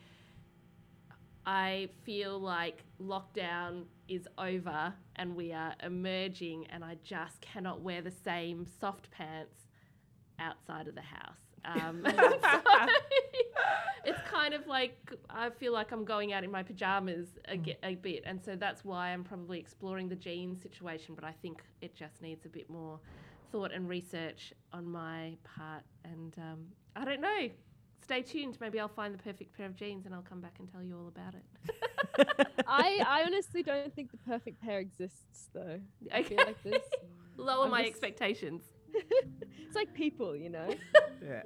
I 1.46 1.88
feel 2.04 2.40
like 2.40 2.84
lockdown 3.00 3.86
is 4.08 4.28
over 4.40 4.92
and 5.18 5.36
we 5.36 5.54
are 5.54 5.76
emerging, 5.84 6.66
and 6.72 6.84
I 6.84 6.98
just 7.04 7.42
cannot 7.42 7.82
wear 7.82 8.02
the 8.02 8.10
same 8.10 8.66
soft 8.66 9.12
pants 9.12 9.68
outside 10.40 10.88
of 10.88 10.96
the 10.96 11.02
house. 11.02 11.51
Um, 11.66 12.04
so 12.06 12.32
it's 14.06 14.20
kind 14.30 14.54
of 14.54 14.68
like 14.68 14.98
I 15.30 15.50
feel 15.50 15.74
like 15.74 15.92
I'm 15.92 16.04
going 16.06 16.34
out 16.34 16.44
in 16.44 16.52
my 16.52 16.64
pajamas 16.64 17.28
a, 17.48 17.58
ge- 17.58 17.78
a 17.84 17.96
bit, 17.96 18.24
and 18.26 18.42
so 18.44 18.56
that's 18.56 18.84
why 18.84 19.10
I'm 19.10 19.24
probably 19.24 19.60
exploring 19.60 20.10
the 20.10 20.16
jeans 20.16 20.62
situation. 20.62 21.16
But 21.16 21.24
I 21.24 21.34
think 21.42 21.62
it 21.82 21.96
just 21.96 22.22
needs 22.22 22.46
a 22.46 22.50
bit 22.50 22.70
more 22.70 23.00
thought 23.52 23.72
and 23.72 23.88
research 23.88 24.54
on 24.74 24.86
my 24.86 25.36
part, 25.44 25.84
and 26.04 26.34
um, 26.38 26.60
I 26.96 27.06
don't 27.06 27.22
know. 27.22 27.50
Stay 28.04 28.24
tuned. 28.24 28.58
Maybe 28.60 28.80
I'll 28.80 28.88
find 28.88 29.14
the 29.14 29.20
perfect 29.22 29.56
pair 29.56 29.68
of 29.68 29.76
jeans, 29.76 30.06
and 30.06 30.16
I'll 30.16 30.24
come 30.24 30.42
back 30.42 30.56
and 30.60 30.70
tell 30.72 30.82
you 30.84 30.98
all 30.98 31.08
about 31.08 31.36
it. 31.36 32.48
I 32.68 33.04
I 33.08 33.24
honestly 33.26 33.62
don't 33.64 33.94
think 33.96 34.12
the 34.12 34.18
perfect 34.18 34.60
pair 34.62 34.80
exists 34.80 35.50
though. 35.54 35.80
I 36.12 36.24
feel 36.24 36.38
like 36.38 36.62
this. 36.64 36.82
Lower 37.38 37.66
I'm 37.66 37.72
my 37.72 37.82
just- 37.82 37.92
expectations. 37.92 38.64
It's 39.66 39.76
like 39.76 39.94
people, 39.94 40.36
you 40.36 40.50
know. 40.50 40.68
Yeah. 41.24 41.44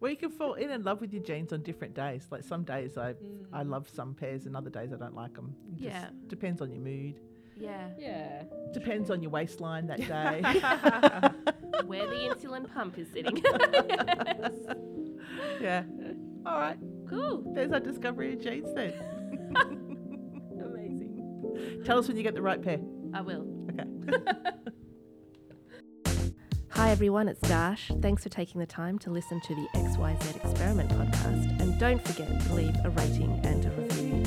well, 0.00 0.10
you 0.10 0.16
can 0.16 0.30
fall 0.30 0.54
in 0.54 0.70
and 0.70 0.84
love 0.84 1.00
with 1.02 1.12
your 1.12 1.22
jeans 1.22 1.52
on 1.52 1.62
different 1.62 1.92
days. 1.94 2.26
Like 2.30 2.44
some 2.44 2.62
days 2.64 2.96
I 2.96 3.10
I 3.52 3.62
Mm. 3.64 3.68
love 3.70 3.88
some 3.88 4.14
pairs, 4.14 4.46
and 4.46 4.56
other 4.56 4.70
days 4.70 4.92
I 4.92 4.96
don't 4.96 5.14
like 5.14 5.34
them. 5.34 5.54
Yeah. 5.76 6.08
Depends 6.28 6.62
on 6.62 6.70
your 6.70 6.80
mood. 6.80 7.20
Yeah. 7.58 7.88
Yeah. 7.98 8.44
Depends 8.72 9.10
on 9.10 9.20
your 9.22 9.30
waistline 9.32 9.86
that 9.88 9.98
day. 10.16 10.40
Where 11.86 12.06
the 12.06 12.14
insulin 12.34 12.72
pump 12.72 12.96
is 12.98 13.08
sitting. 13.12 13.36
yeah. 15.60 15.82
All 16.46 16.58
right. 16.58 16.78
cool. 17.08 17.42
There's 17.54 17.72
our 17.72 17.80
discovery 17.80 18.32
of 18.34 18.40
jeans 18.40 18.72
then. 18.74 18.92
Amazing. 20.64 21.82
Tell 21.84 21.98
us 21.98 22.08
when 22.08 22.16
you 22.16 22.22
get 22.22 22.34
the 22.34 22.42
right 22.42 22.62
pair. 22.62 22.78
I 23.12 23.20
will. 23.20 23.44
Okay. 23.70 23.84
Hi 26.76 26.90
everyone, 26.90 27.26
it's 27.26 27.40
Darsh. 27.40 28.02
Thanks 28.02 28.22
for 28.22 28.28
taking 28.28 28.60
the 28.60 28.66
time 28.66 28.98
to 28.98 29.10
listen 29.10 29.40
to 29.40 29.54
the 29.54 29.66
XYZ 29.74 30.44
Experiment 30.44 30.90
podcast. 30.90 31.58
And 31.58 31.80
don't 31.80 32.06
forget 32.06 32.28
to 32.28 32.52
leave 32.52 32.76
a 32.84 32.90
rating 32.90 33.40
and 33.44 33.64
a 33.64 33.70
review. 33.70 34.22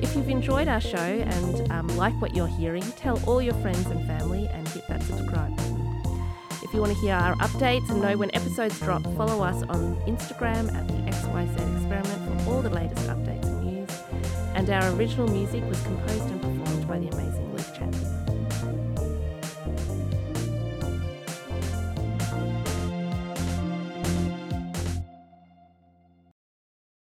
If 0.00 0.14
you've 0.14 0.28
enjoyed 0.28 0.68
our 0.68 0.80
show 0.80 0.96
and 0.96 1.72
um, 1.72 1.88
like 1.96 2.14
what 2.22 2.36
you're 2.36 2.46
hearing, 2.46 2.84
tell 2.92 3.20
all 3.28 3.42
your 3.42 3.54
friends 3.54 3.84
and 3.86 4.06
family 4.06 4.46
and 4.46 4.68
hit 4.68 4.86
that 4.86 5.02
subscribe 5.02 5.56
button. 5.56 6.32
If 6.62 6.72
you 6.72 6.78
want 6.78 6.92
to 6.92 6.98
hear 7.00 7.14
our 7.14 7.34
updates 7.38 7.90
and 7.90 8.00
know 8.00 8.16
when 8.16 8.32
episodes 8.32 8.78
drop, 8.78 9.02
follow 9.16 9.42
us 9.42 9.64
on 9.64 9.96
Instagram 10.02 10.72
at 10.72 10.86
the 10.86 10.94
XYZ 11.10 11.78
Experiment 11.78 12.44
for 12.44 12.50
all 12.50 12.62
the 12.62 12.70
latest 12.70 13.08
updates 13.08 13.44
and 13.44 13.74
news. 13.74 13.90
And 14.54 14.70
our 14.70 14.88
original 14.92 15.26
music 15.26 15.68
was 15.68 15.82
composed 15.82 16.30
and 16.30 16.40
performed 16.40 16.86
by 16.86 17.00
the 17.00 17.08
amazing 17.08 17.52
Luke 17.56 17.66
Champion. 17.76 18.07